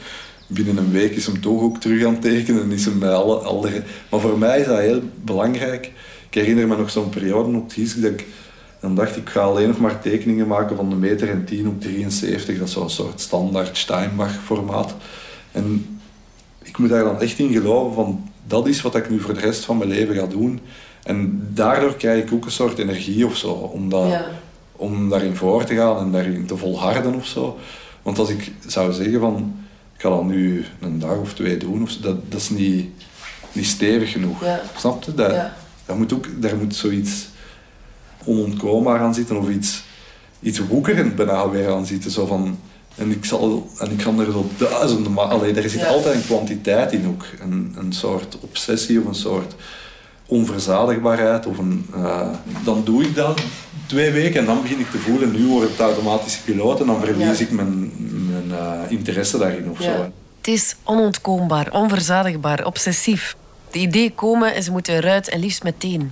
Binnen 0.47 0.77
een 0.77 0.91
week 0.91 1.15
is 1.15 1.25
hem 1.25 1.41
toch 1.41 1.61
ook 1.61 1.79
terug 1.79 2.05
aan 2.05 2.13
het 2.13 2.21
tekenen 2.21 2.63
en 2.63 2.71
is 2.71 2.85
hem 2.85 2.99
bij 2.99 3.13
alle. 3.13 3.83
Maar 4.09 4.19
voor 4.19 4.37
mij 4.37 4.59
is 4.59 4.65
dat 4.65 4.79
heel 4.79 5.01
belangrijk. 5.23 5.91
Ik 6.29 6.33
herinner 6.33 6.67
me 6.67 6.77
nog 6.77 6.89
zo'n 6.89 7.09
periode 7.09 7.57
op 7.57 7.71
het 7.75 8.01
dat 8.01 8.11
ik 8.11 8.25
dan 8.79 8.95
dacht 8.95 9.17
ik, 9.17 9.29
ga 9.29 9.41
alleen 9.41 9.67
nog 9.67 9.79
maar 9.79 10.01
tekeningen 10.01 10.47
maken 10.47 10.75
van 10.75 10.89
de 10.89 10.95
meter 10.95 11.29
en 11.29 11.45
10 11.45 11.67
op 11.67 11.81
73. 11.81 12.57
Dat 12.57 12.67
is 12.67 12.73
zo'n 12.73 12.89
soort 12.89 13.21
standaard 13.21 13.77
Steinbach-formaat. 13.77 14.95
En 15.51 15.94
ik 16.65 16.77
moet 16.77 16.89
daar 16.89 17.03
dan 17.03 17.21
echt 17.21 17.39
in 17.39 17.51
geloven 17.51 17.93
van, 17.95 18.29
dat 18.47 18.67
is 18.67 18.81
wat 18.81 18.95
ik 18.95 19.09
nu 19.09 19.19
voor 19.19 19.33
de 19.33 19.39
rest 19.39 19.65
van 19.65 19.77
mijn 19.77 19.89
leven 19.89 20.15
ga 20.15 20.25
doen. 20.25 20.59
En 21.03 21.47
daardoor 21.53 21.95
krijg 21.95 22.23
ik 22.23 22.33
ook 22.33 22.45
een 22.45 22.51
soort 22.51 22.77
energie 22.77 23.25
of 23.25 23.35
zo, 23.37 23.51
om, 23.51 23.89
dat, 23.89 24.07
Ja. 24.09 24.25
om 24.71 25.09
daarin 25.09 25.35
voor 25.35 25.63
te 25.63 25.75
gaan 25.75 25.97
en 25.97 26.11
daarin 26.11 26.45
te 26.45 26.57
volharden 26.57 27.13
of 27.15 27.25
zo. 27.25 27.57
Want 28.01 28.19
als 28.19 28.29
ik 28.29 28.51
zou 28.67 28.93
zeggen 28.93 29.19
van, 29.19 29.55
ik 29.95 30.01
ga 30.01 30.09
dat 30.09 30.23
nu 30.25 30.65
een 30.79 30.99
dag 30.99 31.17
of 31.17 31.33
twee 31.33 31.57
doen, 31.57 31.81
of 31.81 31.89
zo, 31.89 32.01
dat, 32.01 32.31
dat 32.31 32.39
is 32.39 32.49
niet, 32.49 32.89
niet 33.51 33.65
stevig 33.65 34.11
genoeg. 34.11 34.43
Ja. 34.43 34.61
Snap 34.77 35.03
je? 35.03 35.13
Dat, 35.13 35.31
Ja. 35.31 35.55
dat 35.85 35.97
moet 35.97 36.13
ook, 36.13 36.41
daar 36.41 36.55
moet 36.57 36.75
zoiets 36.75 37.27
onontkoombaar 38.25 38.99
aan 38.99 39.13
zitten 39.13 39.37
of 39.37 39.49
iets, 39.49 39.83
iets 40.41 40.59
woekerend 40.59 41.15
bijna 41.15 41.49
weer 41.49 41.69
aan 41.71 41.85
zitten. 41.85 42.11
Zo 42.11 42.25
van, 42.25 42.59
en, 42.95 43.11
ik 43.11 43.25
zal, 43.25 43.69
en 43.79 43.91
ik 43.91 43.97
kan 43.97 44.19
er 44.19 44.31
zo 44.31 44.49
duizenden 44.57 45.13
maar 45.13 45.25
Allee, 45.25 45.53
er 45.53 45.69
zit 45.69 45.79
Ja. 45.79 45.87
altijd 45.87 46.15
een 46.15 46.25
kwantiteit 46.25 46.91
in 46.91 47.07
ook. 47.07 47.25
Een, 47.41 47.75
een 47.79 47.93
soort 47.93 48.37
obsessie 48.41 48.99
of 49.01 49.05
een 49.05 49.15
soort 49.15 49.55
onverzadigbaarheid. 50.25 51.45
Of 51.45 51.57
een, 51.57 51.85
eh, 51.93 52.27
dan 52.63 52.81
doe 52.83 53.03
ik 53.03 53.15
dat 53.15 53.41
twee 53.87 54.11
weken 54.11 54.39
en 54.39 54.45
dan 54.45 54.61
begin 54.61 54.79
ik 54.79 54.91
te 54.91 54.97
voelen, 54.97 55.31
nu 55.31 55.47
wordt 55.47 55.71
het 55.71 55.79
automatische 55.79 56.41
piloot 56.43 56.79
en 56.79 56.85
dan 56.85 56.99
verlies 56.99 57.37
Ja. 57.39 57.45
ik 57.45 57.51
mijn, 57.51 57.91
mijn 58.29 58.51
eh, 58.59 58.91
interesse 58.91 59.37
daarin 59.37 59.69
of 59.69 59.79
Ja. 59.83 59.95
zo. 59.95 60.11
Het 60.37 60.47
is 60.53 60.75
onontkoombaar, 60.83 61.71
onverzadigbaar, 61.71 62.65
obsessief. 62.65 63.35
De 63.71 63.79
ideeën 63.79 64.15
komen 64.15 64.55
en 64.55 64.63
ze 64.63 64.71
moeten 64.71 64.93
eruit 64.95 65.29
en 65.29 65.39
liefst 65.39 65.63
meteen. 65.63 66.11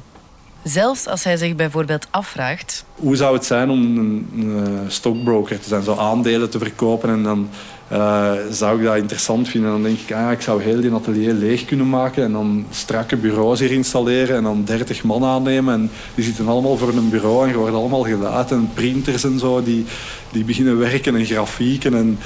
Zelfs 0.64 1.08
als 1.08 1.24
hij 1.24 1.38
zich 1.38 1.56
bijvoorbeeld 1.56 2.08
afvraagt... 2.10 2.86
Hoe 2.96 3.16
zou 3.16 3.36
het 3.36 3.46
zijn 3.46 3.70
om 3.70 3.98
een, 3.98 4.28
eh, 4.38 4.72
stockbroker 4.88 5.60
te 5.60 5.68
zijn, 5.68 5.84
zo 5.84 5.96
aandelen 5.96 6.50
te 6.50 6.58
verkopen 6.58 7.10
en 7.10 7.24
dan 7.24 7.50
uh, 7.92 8.32
zou 8.52 8.80
ik 8.80 8.86
dat 8.86 8.96
interessant 8.96 9.50
vinden. 9.50 9.70
En 9.70 9.76
dan 9.76 9.84
denk 9.84 10.00
ik, 10.00 10.16
ah, 10.16 10.32
ik 10.32 10.42
zou 10.42 10.64
heel 10.64 10.82
die 10.82 10.92
atelier 10.92 11.34
leeg 11.34 11.66
kunnen 11.66 11.90
maken 11.90 12.24
en 12.24 12.32
dan 12.32 12.66
strakke 12.70 13.16
bureaus 13.16 13.60
hier 13.60 13.72
installeren 13.72 14.36
en 14.36 14.44
dan 14.44 14.64
30 14.64 15.04
man 15.04 15.24
aannemen. 15.24 15.74
En 15.74 15.92
die 16.16 16.24
zitten 16.24 16.48
allemaal 16.48 16.78
voor 16.78 16.90
een 16.90 17.10
bureau 17.10 17.44
en 17.44 17.50
je 17.50 17.58
wordt 17.58 17.76
allemaal 17.76 18.04
gelaten. 18.04 18.58
En 18.58 18.70
printers 18.74 19.24
en 19.24 19.40
zo, 19.40 19.64
die, 19.64 19.86
die 20.32 20.44
beginnen 20.44 20.78
werken 20.78 21.16
en 21.16 21.26
grafieken. 21.26 21.94
En, 21.94 22.20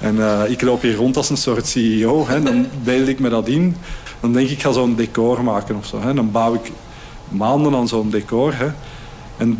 en 0.00 0.16
uh, 0.16 0.42
ik 0.48 0.62
loop 0.62 0.82
hier 0.82 0.94
rond 0.94 1.16
als 1.16 1.30
een 1.30 1.36
soort 1.36 1.66
CEO. 1.66 2.26
Hè. 2.26 2.42
Dan 2.42 2.66
beeld 2.84 3.08
ik 3.08 3.18
me 3.18 3.28
dat 3.28 3.48
in. 3.48 3.76
Dan 4.20 4.32
denk 4.32 4.46
ik, 4.46 4.52
ik 4.52 4.62
ga 4.62 4.72
zo'n 4.72 4.94
decor 4.94 5.44
maken 5.44 5.76
of 5.76 5.86
zo. 5.86 6.00
Hè. 6.00 6.14
Dan 6.14 6.30
bouw 6.30 6.54
ik 6.54 6.72
maanden 7.28 7.74
aan 7.74 7.88
zo'n 7.88 8.10
decor. 8.10 8.54
Hè. 8.54 8.68
En 9.36 9.58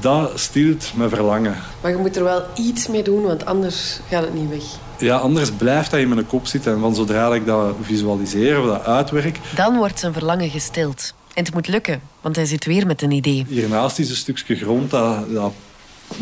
dat 0.00 0.40
stilt 0.40 0.92
mijn 0.94 1.10
verlangen. 1.10 1.56
Maar 1.80 1.90
je 1.90 1.96
moet 1.96 2.16
er 2.16 2.24
wel 2.24 2.42
iets 2.54 2.88
mee 2.88 3.02
doen, 3.02 3.22
want 3.22 3.44
anders 3.44 4.00
gaat 4.08 4.24
het 4.24 4.34
niet 4.34 4.48
weg. 4.48 4.64
Ja, 4.98 5.16
anders 5.16 5.50
blijft 5.50 5.90
dat 5.90 6.00
in 6.00 6.08
mijn 6.08 6.26
kop 6.26 6.46
zitten. 6.46 6.72
En 6.72 6.80
van 6.80 6.94
zodra 6.94 7.34
ik 7.34 7.46
dat 7.46 7.74
visualiseer 7.82 8.60
of 8.60 8.66
dat 8.66 8.84
uitwerk... 8.84 9.38
Dan 9.54 9.76
wordt 9.76 9.98
zijn 9.98 10.12
verlangen 10.12 10.50
gestild. 10.50 11.14
En 11.34 11.44
het 11.44 11.54
moet 11.54 11.68
lukken, 11.68 12.00
want 12.20 12.36
hij 12.36 12.44
zit 12.44 12.64
weer 12.64 12.86
met 12.86 13.02
een 13.02 13.10
idee. 13.10 13.44
Hiernaast 13.48 13.98
is 13.98 14.10
een 14.10 14.16
stukje 14.16 14.54
grond 14.54 14.90
dat, 14.90 15.32
dat 15.32 15.52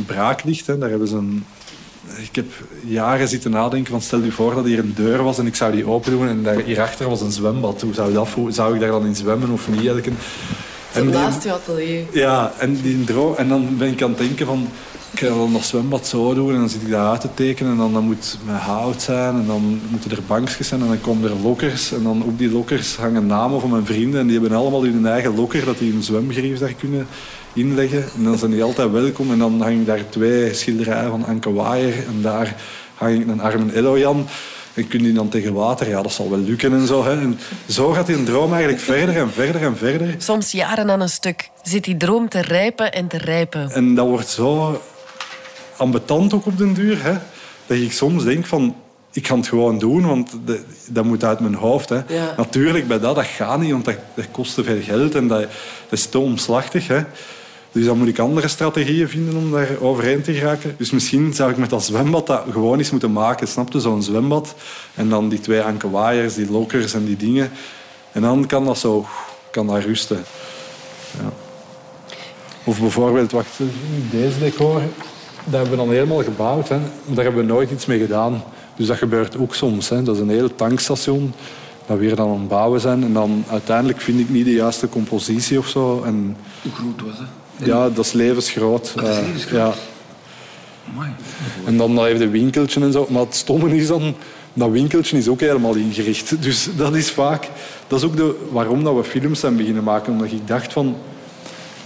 braak 0.07 0.45
ligt. 0.45 0.67
Hè. 0.67 0.79
Daar 0.79 0.91
hebben 0.91 1.09
ze 1.09 1.17
een... 1.17 1.45
Ik 2.07 2.35
heb 2.35 2.47
jaren 2.85 3.29
zitten 3.29 3.51
nadenken 3.51 3.91
van 3.91 4.01
stel 4.01 4.21
je 4.21 4.33
voor 4.33 4.55
dat 4.55 4.65
hier 4.65 4.79
een 4.79 4.95
deur 4.97 5.23
was 5.23 5.39
en 5.39 5.47
ik 5.47 5.55
zou 5.55 5.73
die 5.73 5.87
open 5.87 6.11
doen 6.11 6.29
en 6.29 6.43
daar, 6.43 6.57
hierachter 6.57 7.09
was 7.09 7.21
een 7.21 7.33
zwembad. 7.33 7.81
Hoe 7.81 7.95
zou, 7.95 8.13
dat, 8.13 8.29
zou 8.49 8.75
ik 8.75 8.81
daar 8.81 8.91
dan 8.91 9.07
in 9.07 9.17
zwemmen 9.17 9.51
of 9.51 9.69
niet? 9.69 9.91
En 10.93 11.09
naast 11.09 11.43
je 11.43 11.53
atelier. 11.53 12.05
Ja, 12.13 12.53
en, 12.59 12.81
die 12.81 13.05
droom, 13.05 13.35
en 13.35 13.49
dan 13.49 13.77
ben 13.77 13.89
ik 13.89 14.03
aan 14.03 14.09
het 14.09 14.19
denken 14.19 14.47
van... 14.47 14.69
Ik 15.15 15.21
ga 15.21 15.29
dan 15.29 15.53
dat 15.53 15.65
zwembad 15.65 16.07
zo 16.07 16.35
doen 16.35 16.53
en 16.53 16.59
dan 16.59 16.69
zit 16.69 16.83
ik 16.83 16.91
daar 16.91 17.11
uit 17.11 17.21
te 17.21 17.35
tekenen. 17.35 17.73
En 17.73 17.79
dan, 17.79 17.93
dan 17.93 18.05
moet 18.05 18.39
met 18.45 18.57
hout 18.57 19.03
zijn 19.03 19.35
en 19.35 19.47
dan 19.47 19.81
moeten 19.89 20.11
er 20.11 20.23
bankjes 20.27 20.69
zijn. 20.69 20.81
En 20.81 20.87
dan 20.87 21.01
komen 21.01 21.31
er 21.31 21.37
lokkers. 21.43 21.93
En 21.93 22.03
dan 22.03 22.23
op 22.23 22.39
die 22.39 22.51
lokkers 22.51 22.97
hangen 22.97 23.27
namen 23.27 23.61
van 23.61 23.71
mijn 23.71 23.87
vrienden. 23.87 24.21
En 24.21 24.27
die 24.27 24.41
hebben 24.41 24.59
allemaal 24.59 24.85
hun 24.85 25.07
eigen 25.07 25.35
lokker, 25.35 25.65
dat 25.65 25.79
die 25.79 25.93
een 25.93 26.03
zwemgrief 26.03 26.59
daar 26.59 26.73
kunnen 26.73 27.07
inleggen. 27.53 28.05
En 28.17 28.25
dan 28.25 28.39
zijn 28.39 28.51
die 28.51 28.63
altijd 28.63 28.91
welkom. 28.91 29.33
En 29.33 29.39
dan 29.39 29.61
hang 29.61 29.81
ik 29.81 29.87
daar 29.87 30.09
twee 30.09 30.55
schilderijen 30.55 31.11
van 31.11 31.25
Anke 31.25 31.53
Waaier. 31.53 31.95
En 32.07 32.23
daar 32.23 32.57
hang 32.95 33.21
ik 33.21 33.29
een 33.29 33.41
Armen 33.41 33.75
Elojan. 33.75 34.27
En 34.75 34.89
kun 34.89 35.05
je 35.05 35.13
dan 35.13 35.29
tegen 35.29 35.53
water? 35.53 35.89
Ja, 35.89 36.03
dat 36.03 36.13
zal 36.13 36.31
wel 36.31 36.39
lukken 36.39 36.73
en 36.73 36.87
zo. 36.87 37.05
Hè. 37.05 37.21
En 37.21 37.39
zo 37.69 37.93
gaat 37.93 38.07
die 38.07 38.23
droom 38.23 38.53
eigenlijk 38.53 38.83
verder 38.83 39.17
en 39.17 39.31
verder 39.31 39.63
en 39.63 39.77
verder. 39.77 40.15
Soms 40.19 40.53
jaren 40.53 40.91
aan 40.91 41.01
een 41.01 41.09
stuk 41.09 41.51
zit 41.63 41.85
die 41.85 41.97
droom 41.97 42.29
te 42.29 42.41
rijpen 42.41 42.93
en 42.93 43.07
te 43.07 43.19
rijpen. 43.19 43.71
En 43.71 43.95
dat 43.95 44.07
wordt 44.07 44.29
zo 44.29 44.81
ambetant 45.77 46.35
ook 46.35 46.47
op 46.47 46.59
den 46.59 46.75
duur. 46.75 47.03
Hè, 47.03 47.13
dat 47.67 47.77
ik 47.77 47.93
soms 47.93 48.25
denk 48.25 48.47
van... 48.47 48.77
Ik 49.13 49.27
ga 49.27 49.37
het 49.37 49.49
gewoon 49.49 49.79
doen, 49.79 50.07
want 50.07 50.31
dat 50.89 51.05
moet 51.05 51.25
uit 51.25 51.41
mijn 51.41 51.55
hoofd. 51.55 51.89
Hè. 51.89 52.01
Natuurlijk, 52.37 52.89
bij 52.89 53.01
dat, 53.01 53.15
dat 53.15 53.25
gaat 53.25 53.61
niet, 53.61 53.71
want 53.71 53.85
dat, 53.85 53.97
dat 54.15 54.25
kost 54.31 54.55
te 54.55 54.65
veel 54.65 54.83
geld 54.83 55.15
en 55.15 55.29
dat, 55.29 55.41
dat 55.41 55.99
is 55.99 56.07
te 56.07 56.19
omslachtig. 56.19 56.89
Hè. 56.89 57.03
Dus 57.73 57.85
dan 57.85 57.99
moet 57.99 58.09
ik 58.09 58.19
andere 58.19 58.49
strategieën 58.49 59.09
vinden 59.09 59.37
om 59.37 59.53
daar 59.53 59.69
overheen 59.81 60.23
te 60.23 60.33
geraken. 60.33 60.75
Dus 60.79 60.91
misschien 60.91 61.35
zou 61.35 61.51
ik 61.51 61.57
met 61.57 61.71
dat 61.71 61.85
zwembad 61.85 62.27
dat 62.27 62.43
gewoon 62.51 62.79
eens 62.79 62.91
moeten 62.91 63.13
maken. 63.13 63.49
Snapte? 63.49 63.81
Zo'n 63.81 64.03
zwembad. 64.03 64.55
En 64.95 65.09
dan 65.09 65.29
die 65.29 65.41
twee 65.41 65.61
ankerwaaiers, 65.61 66.35
die 66.35 66.51
lokkers 66.51 66.95
en 66.95 67.05
die 67.05 67.17
dingen. 67.17 67.51
En 68.13 68.23
dan 68.23 68.47
kan 68.47 68.65
dat 68.65 68.79
zo 68.79 69.07
kan 69.51 69.67
dat 69.67 69.85
rusten. 69.85 70.25
Ja. 71.19 71.33
Of 72.65 72.81
bijvoorbeeld, 72.81 73.33
wacht, 73.33 73.59
deze 74.11 74.39
decor. 74.39 74.83
Dat 75.45 75.53
hebben 75.53 75.71
we 75.71 75.77
dan 75.77 75.91
helemaal 75.91 76.23
gebouwd. 76.23 76.69
Hè. 76.69 76.79
Daar 77.07 77.25
hebben 77.25 77.47
we 77.47 77.53
nooit 77.53 77.71
iets 77.71 77.87
mee 77.87 77.99
gedaan. 77.99 78.43
Dus 78.77 78.87
dat 78.87 78.97
gebeurt 78.97 79.39
ook 79.39 79.55
soms. 79.55 79.89
Hè. 79.89 80.03
Dat 80.03 80.15
is 80.15 80.21
een 80.21 80.29
heel 80.29 80.55
tankstation 80.55 81.35
dat 81.87 81.99
we 81.99 82.05
hier 82.05 82.17
dan 82.17 82.29
aan 82.29 82.39
het 82.39 82.49
bouwen 82.49 82.81
zijn. 82.81 83.03
En 83.03 83.13
dan 83.13 83.45
uiteindelijk 83.51 84.01
vind 84.01 84.21
ik 84.21 84.29
niet 84.29 84.45
de 84.45 84.53
juiste 84.53 84.89
compositie 84.89 85.59
of 85.59 85.69
zo. 85.69 86.03
En... 86.03 86.37
Hoe 86.63 86.73
groot 86.73 87.09
was 87.11 87.19
het? 87.19 87.67
Ja, 87.67 87.89
dat 87.89 88.05
is 88.05 88.13
levensgroot. 88.13 88.93
dat 88.95 89.09
is 89.09 89.17
levensgroot. 89.17 89.59
ja. 89.59 89.73
En 91.65 91.77
dan 91.77 92.05
even 92.05 92.19
de 92.19 92.29
winkeltje 92.29 92.81
en 92.81 92.93
zo. 92.93 93.07
Maar 93.11 93.23
het 93.23 93.35
stomme 93.35 93.77
is 93.77 93.87
dan, 93.87 94.15
dat 94.53 94.71
winkeltje 94.71 95.19
is 95.19 95.29
ook 95.29 95.41
helemaal 95.41 95.75
ingericht. 95.75 96.43
Dus 96.43 96.69
dat 96.77 96.95
is 96.95 97.11
vaak, 97.11 97.49
dat 97.87 97.99
is 97.99 98.05
ook 98.05 98.17
de, 98.17 98.47
waarom 98.51 98.85
dat 98.85 98.95
we 98.95 99.05
films 99.05 99.41
zijn 99.41 99.57
beginnen 99.57 99.85
maken. 99.85 100.13
Omdat 100.13 100.33
ik 100.33 100.49
dacht 100.49 100.73
van, 100.73 100.97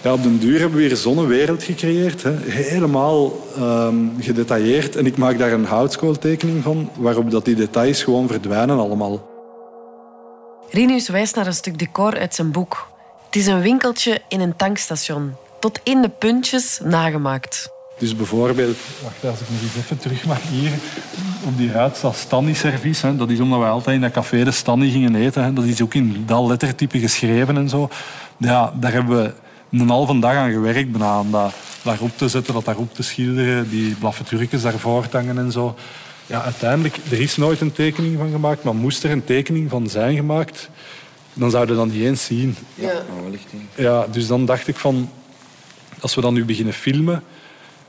ja, 0.03 0.13
op 0.13 0.23
den 0.23 0.39
duur 0.39 0.61
hebben 0.61 0.79
we 0.79 0.89
weer 0.89 0.97
zo'n 0.97 1.27
wereld 1.27 1.63
gecreëerd. 1.63 2.23
Hè. 2.23 2.33
Helemaal 2.47 3.33
um, 3.59 4.13
gedetailleerd. 4.21 4.97
En 4.97 5.07
ik 5.07 5.17
maak 5.17 5.39
daar 5.39 5.53
een 5.53 5.65
houtskooltekening 5.65 6.63
van, 6.63 6.91
waarop 6.97 7.31
dat 7.31 7.45
die 7.45 7.55
details 7.55 8.03
gewoon 8.03 8.29
verdwijnen 8.29 8.79
allemaal. 8.79 9.29
Rinus 10.71 11.09
wijst 11.09 11.37
naar 11.37 11.47
een 11.47 11.53
stuk 11.53 11.79
decor 11.79 12.19
uit 12.19 12.35
zijn 12.35 12.53
boek. 12.53 12.89
Het 13.27 13.37
is 13.37 13.47
een 13.47 13.61
winkeltje 13.61 14.21
in 14.29 14.41
een 14.41 14.57
tankstation 14.57 15.35
tot 15.61 15.81
in 15.83 16.03
de 16.03 16.09
puntjes 16.09 16.81
nagemaakt. 16.85 17.69
Dus 17.99 18.17
bijvoorbeeld, 18.17 18.77
wacht 19.03 19.25
als 19.25 19.41
ik 19.41 19.51
nog 19.51 19.63
eens 19.63 19.77
even 19.77 19.99
terug 19.99 20.25
mag 20.25 20.43
hier. 20.51 20.71
Op 21.47 21.57
die 21.57 21.71
huid 21.71 21.97
staat 21.97 22.17
Stanny-servies. 22.17 23.01
Dat 23.17 23.31
is 23.31 23.41
omdat 23.41 23.59
we 23.59 23.65
altijd 23.65 23.97
in 23.97 24.03
dat 24.03 24.13
café 24.13 24.45
de 24.45 24.51
Stanny 24.51 24.91
gingen 24.91 25.15
eten. 25.15 25.45
Hè. 25.45 25.53
Dat 25.53 25.65
is 25.65 25.83
ook 25.83 25.95
in 25.95 26.23
dat 26.27 26.47
lettertype 26.47 26.99
geschreven 26.99 27.57
en 27.57 27.69
zo. 27.69 27.89
Ja, 28.37 28.73
daar 28.81 28.93
hebben 28.93 29.23
we 29.23 29.33
een 29.71 29.89
halve 29.89 30.19
dag 30.19 30.35
aan 30.35 30.53
gewerkt 30.53 30.93
bijna. 30.93 31.07
Aan 31.07 31.31
dat 31.31 31.55
daarop 31.83 32.19
te 32.19 32.29
zetten, 32.29 32.55
dat 32.55 32.65
daarop 32.65 32.95
te 32.95 33.03
schilderen. 33.03 33.71
Die 33.71 33.95
blaffe 33.95 34.25
turkens 34.25 34.63
daarvoor 34.63 35.09
te 35.09 35.17
hangen 35.17 35.39
en 35.39 35.53
zo. 35.53 35.77
Ja, 36.27 36.43
uiteindelijk, 36.43 36.97
er 37.11 37.21
is 37.21 37.37
nooit 37.37 37.61
een 37.61 37.73
tekening 37.73 38.19
van 38.19 38.31
gemaakt. 38.31 38.63
Maar 38.63 38.75
moest 38.75 39.05
er 39.05 39.11
een 39.11 39.25
tekening 39.25 39.71
van 39.71 39.89
zijn 39.89 40.17
gemaakt, 40.17 40.71
dan 41.33 41.51
zouden 41.51 41.77
we 41.77 41.83
dat 41.83 41.93
niet 41.93 42.05
eens 42.05 42.25
zien. 42.25 42.57
Ja. 42.75 43.05
Ja, 43.75 44.07
dus 44.11 44.27
dan 44.27 44.45
dacht 44.45 44.69
ik 44.69 44.77
van 44.77 45.11
als 46.01 46.15
we 46.15 46.21
dan 46.21 46.35
nu 46.35 46.45
beginnen 46.45 46.75
filmen, 46.75 47.23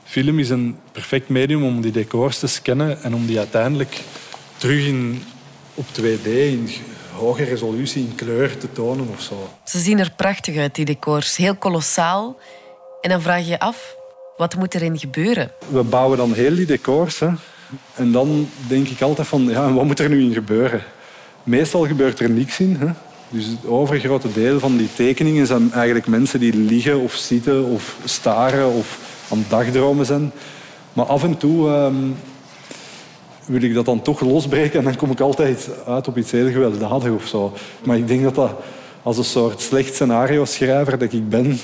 film 0.04 0.38
is 0.38 0.50
een 0.50 0.76
perfect 0.92 1.28
medium 1.28 1.64
om 1.64 1.80
die 1.80 1.92
decors 1.92 2.38
te 2.38 2.46
scannen 2.46 3.02
en 3.02 3.14
om 3.14 3.26
die 3.26 3.38
uiteindelijk 3.38 4.00
terug 4.56 4.86
in, 4.86 5.22
op 5.74 5.86
2D, 6.00 6.26
in 6.26 6.68
hoge 7.20 7.44
resolutie, 7.44 8.02
in 8.02 8.14
kleur 8.14 8.58
te 8.58 8.72
tonen 8.72 9.08
of 9.08 9.20
zo. 9.20 9.48
Ze 9.64 9.78
zien 9.78 9.98
er 9.98 10.12
prachtig 10.16 10.56
uit, 10.56 10.74
die 10.74 10.84
decors. 10.84 11.36
Heel 11.36 11.54
kolossaal. 11.54 12.38
En 13.00 13.10
dan 13.10 13.22
vraag 13.22 13.40
je 13.40 13.50
je 13.50 13.58
af, 13.58 13.96
wat 14.36 14.56
moet 14.56 14.74
erin 14.74 14.98
gebeuren? 14.98 15.50
We 15.68 15.82
bouwen 15.82 16.18
dan 16.18 16.32
heel 16.32 16.54
die 16.54 16.66
decors. 16.66 17.18
Hè. 17.18 17.28
En 17.94 18.12
dan 18.12 18.48
denk 18.68 18.88
ik 18.88 19.00
altijd 19.00 19.28
van, 19.28 19.42
ja, 19.42 19.72
wat 19.72 19.84
moet 19.84 19.98
er 19.98 20.08
nu 20.08 20.22
in 20.22 20.32
gebeuren? 20.32 20.82
Meestal 21.42 21.86
gebeurt 21.86 22.20
er 22.20 22.30
niks 22.30 22.60
in. 22.60 22.76
Hè. 22.80 22.86
Dus 23.28 23.46
het 23.46 23.66
overgrote 23.66 24.32
deel 24.32 24.58
van 24.58 24.76
die 24.76 24.88
tekeningen 24.94 25.46
zijn 25.46 25.72
eigenlijk 25.72 26.06
mensen 26.06 26.40
die 26.40 26.56
liggen 26.56 27.00
of 27.00 27.14
zitten 27.14 27.64
of 27.64 27.96
staren 28.04 28.72
of 28.72 28.98
aan 29.30 29.38
het 29.38 29.50
dagdromen 29.50 30.06
zijn. 30.06 30.32
Maar 30.92 31.06
af 31.06 31.22
en 31.22 31.36
toe 31.36 31.68
ehm, 31.68 31.94
wil 33.50 33.62
ik 33.62 33.74
dat 33.74 33.84
dan 33.84 34.02
toch 34.02 34.20
losbreken 34.20 34.78
en 34.78 34.84
dan 34.84 34.96
kom 34.96 35.10
ik 35.10 35.20
altijd 35.20 35.68
uit 35.86 36.08
op 36.08 36.16
iets 36.16 36.30
heel 36.30 36.50
gewelddadigs 36.50 37.14
of 37.14 37.26
zo. 37.26 37.52
Maar 37.84 37.96
ik 37.96 38.08
denk 38.08 38.22
dat 38.22 38.34
dat 38.34 38.50
als 39.02 39.18
een 39.18 39.24
soort 39.24 39.60
slecht 39.60 39.94
scenario-schrijver 39.94 40.98
dat 40.98 41.12
ik 41.12 41.28
ben, 41.28 41.58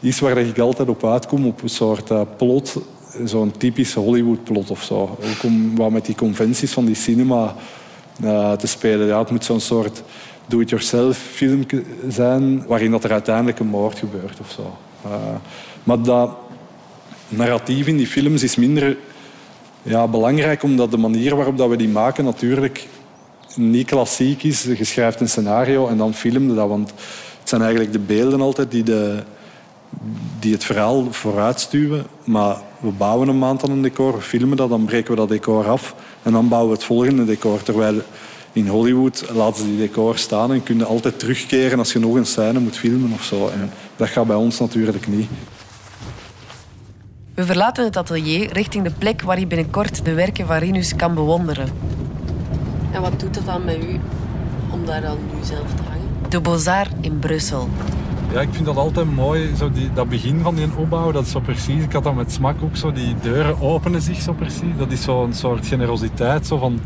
iets 0.00 0.20
waar 0.20 0.38
ik 0.38 0.58
altijd 0.58 0.88
op 0.88 1.04
uitkom, 1.04 1.46
op 1.46 1.62
een 1.62 1.68
soort 1.68 2.10
uh, 2.10 2.20
plot, 2.36 2.76
zo'n 3.24 3.52
typisch 3.56 3.94
Hollywood-plot 3.94 4.70
of 4.70 4.82
zo. 4.82 4.96
Ook 4.96 5.42
om 5.42 5.76
wat 5.76 5.90
met 5.90 6.06
die 6.06 6.14
conventies 6.14 6.72
van 6.72 6.84
die 6.84 6.94
cinema 6.94 7.54
uh, 8.24 8.52
te 8.52 8.66
spelen. 8.66 9.06
Ja, 9.06 9.18
het 9.18 9.30
moet 9.30 9.44
zo'n 9.44 9.60
soort 9.60 10.02
do-it-yourself 10.46 11.18
film 11.18 11.66
zijn 12.08 12.66
waarin 12.66 12.90
dat 12.90 13.04
er 13.04 13.12
uiteindelijk 13.12 13.58
een 13.58 13.66
moord 13.66 13.98
gebeurt 13.98 14.40
of 14.40 14.50
zo. 14.50 14.76
Uh, 15.06 15.12
maar 15.84 16.02
dat 16.02 16.30
narratief 17.28 17.86
in 17.86 17.96
die 17.96 18.06
films 18.06 18.42
is 18.42 18.56
minder 18.56 18.96
ja, 19.82 20.08
belangrijk 20.08 20.62
omdat 20.62 20.90
de 20.90 20.96
manier 20.96 21.36
waarop 21.36 21.58
dat 21.58 21.68
we 21.68 21.76
die 21.76 21.88
maken 21.88 22.24
natuurlijk 22.24 22.88
niet 23.56 23.86
klassiek 23.86 24.42
is. 24.42 24.62
Je 24.62 24.84
schrijft 24.84 25.20
een 25.20 25.28
scenario 25.28 25.88
en 25.88 25.96
dan 25.96 26.14
filmde 26.14 26.54
dat. 26.54 26.68
Want 26.68 26.90
het 27.40 27.48
zijn 27.48 27.60
eigenlijk 27.60 27.92
de 27.92 27.98
beelden 27.98 28.40
altijd 28.40 28.70
die, 28.70 28.82
de, 28.82 29.22
die 30.38 30.52
het 30.52 30.64
verhaal 30.64 31.12
vooruitstuwen. 31.12 32.06
Maar 32.24 32.56
we 32.80 32.90
bouwen 32.90 33.28
een 33.28 33.38
maand 33.38 33.62
aan 33.62 33.70
een 33.70 33.82
decor, 33.82 34.20
filmen 34.20 34.56
dat, 34.56 34.68
dan 34.68 34.84
breken 34.84 35.10
we 35.10 35.16
dat 35.16 35.28
decor 35.28 35.68
af 35.68 35.94
en 36.22 36.32
dan 36.32 36.48
bouwen 36.48 36.70
we 36.70 36.76
het 36.76 36.86
volgende 36.86 37.24
decor. 37.24 37.62
Terwijl 37.62 38.00
in 38.52 38.66
Hollywood 38.66 39.24
laten 39.32 39.62
ze 39.62 39.68
die 39.68 39.78
decor 39.78 40.18
staan 40.18 40.52
en 40.52 40.62
kunnen 40.62 40.86
altijd 40.86 41.18
terugkeren 41.18 41.78
als 41.78 41.92
je 41.92 41.98
nog 41.98 42.14
een 42.14 42.26
scène 42.26 42.58
moet 42.58 42.76
filmen 42.76 43.12
of 43.12 43.22
zo. 43.22 43.48
En 43.48 43.70
dat 43.96 44.08
gaat 44.08 44.26
bij 44.26 44.36
ons 44.36 44.58
natuurlijk 44.58 45.06
niet. 45.06 45.28
We 47.34 47.44
verlaten 47.44 47.84
het 47.84 47.96
atelier 47.96 48.52
richting 48.52 48.84
de 48.84 48.92
plek 48.98 49.22
waar 49.22 49.38
je 49.38 49.46
binnenkort 49.46 50.04
de 50.04 50.14
werken 50.14 50.46
van 50.46 50.56
Rinus 50.56 50.96
kan 50.96 51.14
bewonderen. 51.14 51.68
En 52.92 53.02
wat 53.02 53.20
doet 53.20 53.36
het 53.36 53.44
dan 53.44 53.64
met 53.64 53.84
u 53.84 54.00
om 54.70 54.86
daar 54.86 55.00
dan 55.00 55.16
nu 55.34 55.44
zelf 55.44 55.74
te 55.74 55.82
hangen? 55.82 56.08
De 56.28 56.40
Beaux-Arts 56.40 56.90
in 57.00 57.18
Brussel. 57.18 57.68
Ja, 58.32 58.40
ik 58.40 58.48
vind 58.52 58.66
dat 58.66 58.76
altijd 58.76 59.14
mooi, 59.14 59.56
zo 59.56 59.70
die, 59.70 59.92
dat 59.92 60.08
begin 60.08 60.40
van 60.40 60.54
die 60.54 60.66
opbouw, 60.76 61.12
dat 61.12 61.24
is 61.24 61.30
zo 61.30 61.40
precies, 61.40 61.84
ik 61.84 61.92
had 61.92 62.04
dat 62.04 62.14
met 62.14 62.32
smak 62.32 62.62
ook 62.62 62.76
zo, 62.76 62.92
die 62.92 63.14
deuren 63.22 63.60
openen 63.60 64.02
zich 64.02 64.20
zo 64.20 64.32
precies. 64.32 64.76
Dat 64.78 64.90
is 64.90 65.02
zo'n 65.02 65.32
soort 65.32 65.66
generositeit, 65.66 66.46
zo 66.46 66.58
van, 66.58 66.80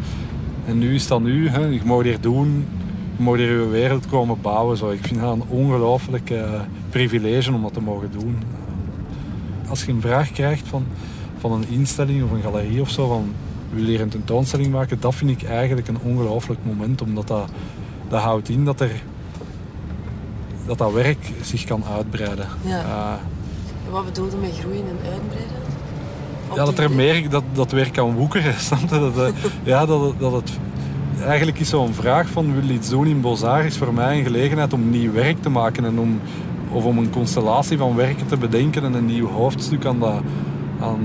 en 0.66 0.78
nu 0.78 0.94
is 0.94 1.06
dat 1.06 1.20
nu, 1.20 1.48
hè, 1.48 1.64
je 1.64 1.80
mag 1.84 2.02
hier 2.02 2.20
doen, 2.20 2.66
je 3.16 3.22
mag 3.22 3.36
hier 3.36 3.60
je 3.60 3.68
wereld 3.68 4.06
komen 4.06 4.40
bouwen. 4.40 4.76
Zo. 4.76 4.90
Ik 4.90 5.06
vind 5.06 5.20
dat 5.20 5.32
een 5.32 5.44
ongelooflijk 5.48 6.30
eh, 6.30 6.60
privilege 6.90 7.52
om 7.52 7.62
dat 7.62 7.72
te 7.72 7.80
mogen 7.80 8.10
doen. 8.18 8.42
Als 9.74 9.84
je 9.84 9.92
een 9.92 10.00
vraag 10.00 10.30
krijgt 10.30 10.68
van, 10.68 10.86
van 11.38 11.52
een 11.52 11.68
instelling 11.68 12.24
of 12.24 12.30
een 12.30 12.42
galerie 12.42 12.80
of 12.80 12.90
zo, 12.90 13.08
van 13.08 13.32
wil 13.70 13.84
je 13.84 14.00
een 14.00 14.08
tentoonstelling 14.08 14.72
maken, 14.72 15.00
dat 15.00 15.14
vind 15.14 15.30
ik 15.30 15.42
eigenlijk 15.42 15.88
een 15.88 15.98
ongelooflijk 16.02 16.60
moment, 16.62 17.02
omdat 17.02 17.28
dat, 17.28 17.48
dat 18.08 18.20
houdt 18.20 18.48
in 18.48 18.64
dat 18.64 18.80
er 18.80 19.02
dat 20.66 20.78
dat 20.78 20.92
werk 20.92 21.32
zich 21.42 21.64
kan 21.64 21.84
uitbreiden. 21.84 22.46
Ja. 22.62 22.84
Uh, 22.84 23.92
Wat 23.92 24.04
bedoelde 24.04 24.36
met 24.36 24.58
groeien 24.58 24.84
en 24.84 25.10
uitbreiden? 25.10 25.56
Op 26.48 26.56
ja, 26.56 26.64
dat 26.64 26.78
er 26.78 26.90
meer 26.90 27.28
dat, 27.28 27.44
dat 27.52 27.72
werk 27.72 27.92
kan 27.92 28.14
woekeren. 28.14 28.54
Dat, 28.88 29.18
eh, 29.18 29.34
ja, 29.72 29.86
dat, 29.86 30.18
dat 30.18 30.32
het... 30.32 30.50
Eigenlijk 31.20 31.60
is 31.60 31.68
zo'n 31.68 31.94
vraag 31.94 32.28
van 32.28 32.54
wil 32.54 32.64
je 32.64 32.72
iets 32.72 32.88
doen 32.88 33.06
in 33.06 33.20
Bozar 33.20 33.64
is 33.64 33.76
voor 33.76 33.94
mij 33.94 34.18
een 34.18 34.24
gelegenheid 34.24 34.72
om 34.72 34.90
nieuw 34.90 35.12
werk 35.12 35.42
te 35.42 35.48
maken 35.48 35.84
en 35.84 35.98
om, 35.98 36.20
of 36.74 36.84
om 36.84 36.98
een 36.98 37.10
constellatie 37.10 37.78
van 37.78 37.96
werken 37.96 38.26
te 38.26 38.36
bedenken 38.36 38.84
en 38.84 38.94
een 38.94 39.06
nieuw 39.06 39.28
hoofdstuk 39.28 39.84
aan, 39.84 39.98
dat, 39.98 40.20
aan, 40.80 40.98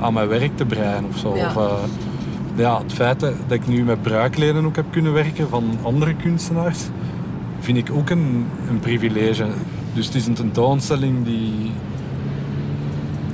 aan 0.00 0.12
mijn 0.12 0.28
werk 0.28 0.56
te 0.56 0.64
breien 0.64 1.04
of 1.04 1.18
zo. 1.18 1.36
Ja. 1.36 1.46
Of, 1.46 1.56
eh, 1.56 1.72
ja, 2.54 2.78
het 2.78 2.92
feit 2.92 3.20
dat 3.20 3.32
ik 3.48 3.66
nu 3.66 3.84
met 3.84 4.02
bruikleden 4.02 4.64
ook 4.64 4.76
heb 4.76 4.84
kunnen 4.90 5.12
werken 5.12 5.48
van 5.48 5.78
andere 5.82 6.14
kunstenaars, 6.14 6.78
vind 7.60 7.78
ik 7.78 7.90
ook 7.92 8.10
een, 8.10 8.46
een 8.68 8.78
privilege. 8.78 9.46
Dus 9.94 10.06
het 10.06 10.14
is 10.14 10.26
een 10.26 10.34
tentoonstelling 10.34 11.24
die, 11.24 11.70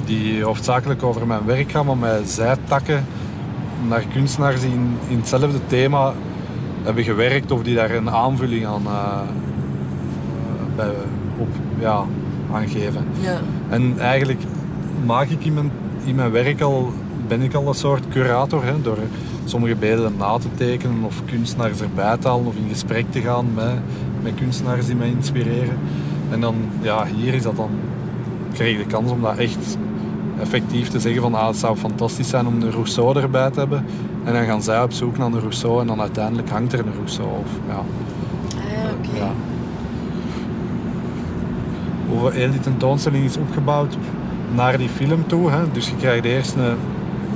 die 0.05 0.43
hoofdzakelijk 0.43 1.03
over 1.03 1.27
mijn 1.27 1.45
werk 1.45 1.71
gaat, 1.71 1.85
maar 1.85 1.97
met 1.97 2.31
zijtakken 2.31 3.05
naar 3.89 4.05
kunstenaars 4.13 4.61
die 4.61 4.71
in, 4.71 4.97
in 5.09 5.17
hetzelfde 5.17 5.59
thema 5.67 6.15
hebben 6.83 7.05
gewerkt 7.05 7.51
of 7.51 7.63
die 7.63 7.75
daar 7.75 7.91
een 7.91 8.11
aanvulling 8.11 8.67
aan, 8.67 8.87
eh, 8.87 9.21
bij, 10.77 10.91
ja, 11.79 12.05
aan 12.53 12.69
geven. 12.69 13.05
Ja. 13.21 13.41
En 13.69 13.95
eigenlijk 13.99 14.41
maak 15.07 15.29
ik 15.29 15.45
in 15.45 15.55
mijn, 15.55 15.71
in 16.05 16.15
mijn 16.15 16.31
werk 16.31 16.61
al, 16.61 16.93
ben 17.29 17.43
ik 17.43 17.55
al 17.55 17.69
een 17.69 17.75
soort 17.75 18.09
curator, 18.09 18.65
hè, 18.65 18.83
door 18.83 18.99
sommige 19.45 19.75
beelden 19.77 20.13
na 20.19 20.39
te 20.39 20.49
tekenen 20.55 21.03
of 21.05 21.23
kunstenaars 21.25 21.81
erbij 21.81 22.17
te 22.17 22.29
halen 22.29 22.47
of 22.47 22.55
in 22.57 22.69
gesprek 22.69 23.05
te 23.11 23.21
gaan 23.21 23.47
met, 23.55 23.75
met 24.23 24.35
kunstenaars 24.35 24.87
die 24.87 24.95
mij 24.95 25.09
inspireren. 25.09 25.79
En 26.31 26.41
dan, 26.41 26.55
ja, 26.81 27.07
hier 27.17 27.35
is 27.35 27.43
dat 27.43 27.57
dan, 27.57 27.71
krijg 28.53 28.71
ik 28.71 28.79
de 28.79 28.87
kans 28.87 29.11
om 29.11 29.23
dat 29.23 29.37
echt 29.37 29.77
effectief 30.41 30.89
te 30.89 31.01
zeggen 31.01 31.23
van 31.23 31.35
ah, 31.35 31.47
het 31.47 31.57
zou 31.57 31.77
fantastisch 31.77 32.29
zijn 32.29 32.47
om 32.47 32.63
een 32.63 32.71
Rousseau 32.71 33.21
erbij 33.21 33.51
te 33.51 33.59
hebben. 33.59 33.85
En 34.25 34.33
dan 34.33 34.45
gaan 34.45 34.63
zij 34.63 34.83
op 34.83 34.93
zoek 34.93 35.19
naar 35.19 35.27
een 35.33 35.41
Rousseau 35.41 35.81
en 35.81 35.87
dan 35.87 36.01
uiteindelijk 36.01 36.51
hangt 36.51 36.73
er 36.73 36.79
een 36.79 36.93
Rousseau. 36.97 37.29
Of, 37.31 37.51
ja, 37.69 37.75
Ah, 37.75 38.93
oké. 38.99 39.19
ja. 39.19 39.31
Hoe 42.19 42.33
heel 42.33 42.51
die 42.51 42.61
tentoonstelling 42.61 43.25
is 43.25 43.37
opgebouwd 43.37 43.97
naar 44.55 44.79
die 44.79 44.89
film 44.89 45.27
toe. 45.27 45.51
Hè. 45.51 45.71
Dus 45.73 45.89
je 45.89 45.97
krijgt 45.97 46.25
eerst 46.25 46.55
een, 46.55 46.77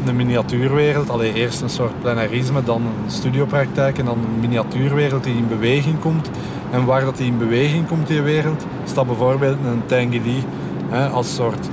een 0.07 0.17
miniatuurwereld. 0.17 1.11
Allee, 1.11 1.33
eerst 1.33 1.61
een 1.61 1.71
soort 1.71 2.01
plenarisme, 2.01 2.63
dan 2.65 2.83
een 2.83 3.11
studiopraktijk 3.11 3.99
en 3.99 4.05
dan 4.05 4.19
een 4.19 4.41
miniatuurwereld 4.41 5.25
die 5.25 5.37
in 5.37 5.49
beweging 5.49 5.99
komt. 5.99 6.31
En 6.71 6.85
waar 6.85 7.01
dat 7.01 7.17
die 7.17 7.27
in 7.27 7.39
beweging 7.39 7.89
komt, 7.89 8.07
die 8.07 8.23
wereld, 8.23 8.67
staat 8.85 9.07
bijvoorbeeld 9.07 9.57
een 9.65 9.83
Tanguy 9.87 10.45
hè, 10.89 11.09
als 11.09 11.35
soort 11.35 11.69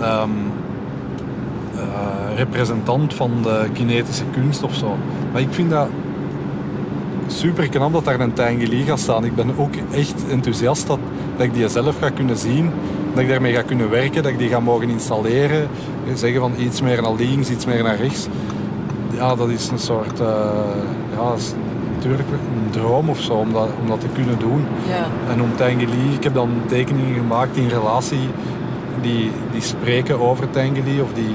ehm, 0.00 0.30
eh, 1.74 2.36
representant 2.36 3.14
van 3.14 3.30
de 3.42 3.66
kinetische 3.72 4.24
kunst 4.32 4.62
of 4.62 4.74
zo. 4.74 4.96
Maar 5.32 5.40
ik 5.40 5.52
vind 5.52 5.70
dat 5.70 5.88
super 7.26 7.68
knap 7.68 7.92
dat 7.92 8.04
daar 8.04 8.20
een 8.20 8.32
Tanguy 8.32 8.84
gaat 8.84 9.00
staan. 9.00 9.24
Ik 9.24 9.34
ben 9.34 9.58
ook 9.58 9.74
echt 9.92 10.14
enthousiast 10.30 10.86
dat, 10.86 10.98
dat 11.36 11.46
ik 11.46 11.54
die 11.54 11.68
zelf 11.68 11.98
ga 11.98 12.10
kunnen 12.10 12.36
zien. 12.36 12.70
Dat 13.14 13.22
ik 13.22 13.28
daarmee 13.28 13.54
ga 13.54 13.62
kunnen 13.62 13.90
werken, 13.90 14.22
dat 14.22 14.32
ik 14.32 14.38
die 14.38 14.48
ga 14.48 14.60
mogen 14.60 14.88
installeren. 14.88 15.68
Zeggen 16.14 16.40
van 16.40 16.52
iets 16.58 16.80
meer 16.80 17.02
naar 17.02 17.14
links, 17.14 17.50
iets 17.50 17.66
meer 17.66 17.82
naar 17.82 17.96
rechts. 17.96 18.28
Ja, 19.14 19.34
dat 19.34 19.48
is 19.48 19.68
een 19.68 19.78
soort... 19.78 20.20
eh, 20.20 20.26
ja, 21.16 21.34
is 21.36 21.52
natuurlijk 21.94 22.28
een 22.28 22.70
droom 22.70 23.08
of 23.08 23.20
zo 23.20 23.32
om 23.32 23.52
dat, 23.52 23.68
om 23.82 23.88
dat 23.88 24.00
te 24.00 24.06
kunnen 24.12 24.38
doen. 24.38 24.64
Ja. 24.88 25.32
En 25.32 25.42
om 25.42 25.56
Tanguy, 25.56 26.14
ik 26.14 26.24
heb 26.24 26.34
dan 26.34 26.50
tekeningen 26.66 27.14
gemaakt 27.14 27.56
in 27.56 27.68
relatie 27.68 28.28
die, 29.00 29.30
die 29.52 29.62
spreken 29.62 30.20
over 30.20 30.50
Tanguy 30.50 31.00
of 31.00 31.12
die, 31.14 31.34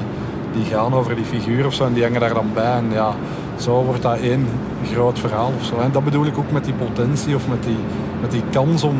die 0.53 0.65
gaan 0.65 0.93
over 0.93 1.15
die 1.15 1.25
figuur 1.25 1.65
of 1.65 1.73
zo 1.73 1.85
en 1.85 1.93
die 1.93 2.03
hangen 2.03 2.19
daar 2.19 2.33
dan 2.33 2.49
bij. 2.53 2.73
En 2.75 2.85
ja, 2.91 3.15
zo 3.59 3.83
wordt 3.83 4.01
dat 4.01 4.19
één 4.19 4.45
groot 4.93 5.19
verhaal 5.19 5.51
of 5.59 5.65
zo. 5.65 5.79
En 5.79 5.91
dat 5.91 6.03
bedoel 6.03 6.25
ik 6.25 6.37
ook 6.37 6.51
met 6.51 6.63
die 6.65 6.73
potentie 6.73 7.35
of 7.35 7.47
met 7.47 7.63
die, 7.63 7.77
met 8.21 8.31
die 8.31 8.43
kans 8.51 8.83
om, 8.83 8.95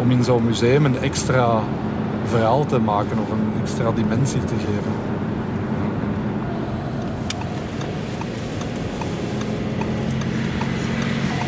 om 0.00 0.10
in 0.10 0.24
zo'n 0.24 0.44
museum 0.44 0.84
een 0.84 1.02
extra 1.02 1.62
verhaal 2.24 2.66
te 2.66 2.78
maken 2.78 3.18
of 3.18 3.30
een 3.30 3.60
extra 3.62 3.92
dimensie 3.92 4.44
te 4.44 4.54
geven. 4.54 4.92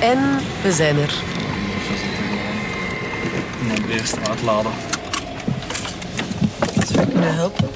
En 0.01 0.19
we 0.63 0.73
zijn 0.73 0.97
er. 0.97 1.23
En 3.61 3.69
dan 3.75 3.91
eerst 3.91 4.29
uitladen. 4.29 4.73
Als 6.77 6.91
we 6.91 7.07
kunnen 7.07 7.35
helpen. 7.35 7.69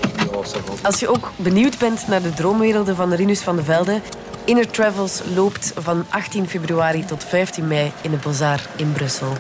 Als 0.82 1.00
je 1.00 1.08
ook 1.08 1.32
benieuwd 1.36 1.78
bent 1.78 2.08
naar 2.08 2.22
de 2.22 2.30
droomwerelden 2.30 2.96
van 2.96 3.12
Rinus 3.12 3.40
van 3.40 3.56
de 3.56 3.62
Velde, 3.62 4.00
Inner 4.44 4.70
Travels 4.70 5.22
loopt 5.34 5.72
van 5.76 6.04
18 6.08 6.48
februari 6.48 7.04
tot 7.04 7.24
15 7.24 7.66
mei 7.68 7.92
in 8.00 8.10
de 8.10 8.16
Bozar 8.16 8.60
in 8.76 8.92
Brussel. 8.92 9.32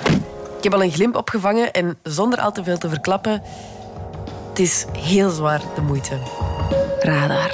Ik 0.62 0.70
heb 0.70 0.80
al 0.80 0.86
een 0.86 0.92
glimp 0.92 1.16
opgevangen 1.16 1.72
en 1.72 1.98
zonder 2.02 2.40
al 2.40 2.52
te 2.52 2.64
veel 2.64 2.78
te 2.78 2.88
verklappen, 2.88 3.42
het 4.48 4.58
is 4.58 4.86
heel 4.98 5.30
zwaar 5.30 5.60
de 5.74 5.80
moeite. 5.80 6.18
Radar. 7.00 7.50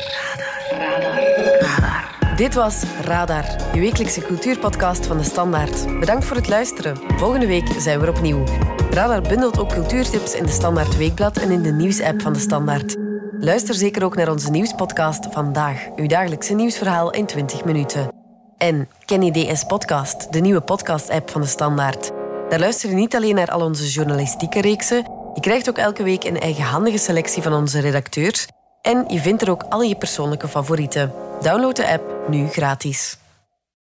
Dit 2.37 2.55
was 2.55 2.83
Radar, 3.05 3.45
je 3.73 3.81
wekelijkse 3.81 4.21
cultuurpodcast 4.21 5.07
van 5.07 5.17
de 5.17 5.23
Standaard. 5.25 5.99
Bedankt 6.01 6.25
voor 6.25 6.37
het 6.37 6.49
luisteren. 6.49 6.97
Volgende 7.17 7.47
week 7.47 7.69
zijn 7.79 8.01
we 8.01 8.07
er 8.07 8.13
opnieuw. 8.13 8.45
Radar 8.91 9.23
bundelt 9.23 9.59
ook 9.59 9.73
cultuurtips 9.73 10.35
in 10.35 10.47
de 10.47 10.53
Standaard 10.53 10.97
Weekblad 10.97 11.37
en 11.37 11.51
in 11.51 11.63
de 11.63 11.73
nieuwsapp 11.73 12.23
van 12.23 12.33
de 12.33 12.39
Standaard. 12.39 12.97
Luister 13.39 13.75
zeker 13.75 14.05
ook 14.05 14.17
naar 14.17 14.31
onze 14.31 14.51
nieuwspodcast 14.51 15.27
Vandaag, 15.31 15.89
uw 15.97 16.07
dagelijkse 16.07 16.55
nieuwsverhaal 16.55 17.11
in 17.11 17.27
20 17.27 17.65
minuten. 17.65 18.09
En 18.57 18.89
Kenny 19.05 19.31
DS 19.31 19.65
Podcast, 19.65 20.33
de 20.33 20.41
nieuwe 20.41 20.61
podcast-app 20.61 21.31
van 21.31 21.41
de 21.41 21.47
Standaard. 21.47 22.18
Daar 22.49 22.59
luister 22.59 22.89
je 22.89 22.95
niet 22.95 23.15
alleen 23.15 23.35
naar 23.35 23.51
al 23.51 23.61
onze 23.61 23.89
journalistieke 23.89 24.61
reeksen, 24.61 24.97
je 25.35 25.41
krijgt 25.41 25.69
ook 25.69 25.79
elke 25.79 26.03
week 26.03 26.25
een 26.25 26.41
eigenhandige 26.41 26.99
selectie 26.99 27.43
van 27.43 27.53
onze 27.53 27.81
redacteurs 27.81 28.47
en 28.83 29.05
je 29.09 29.19
vindt 29.19 29.43
er 29.43 29.51
ook 29.51 29.63
al 29.69 29.83
je 29.83 29.97
persoonlijke 29.97 30.49
favorieten. 30.49 31.13
Download 31.41 31.77
de 31.77 31.89
app 31.89 32.29
nu 32.29 32.49
gratis. 32.49 33.19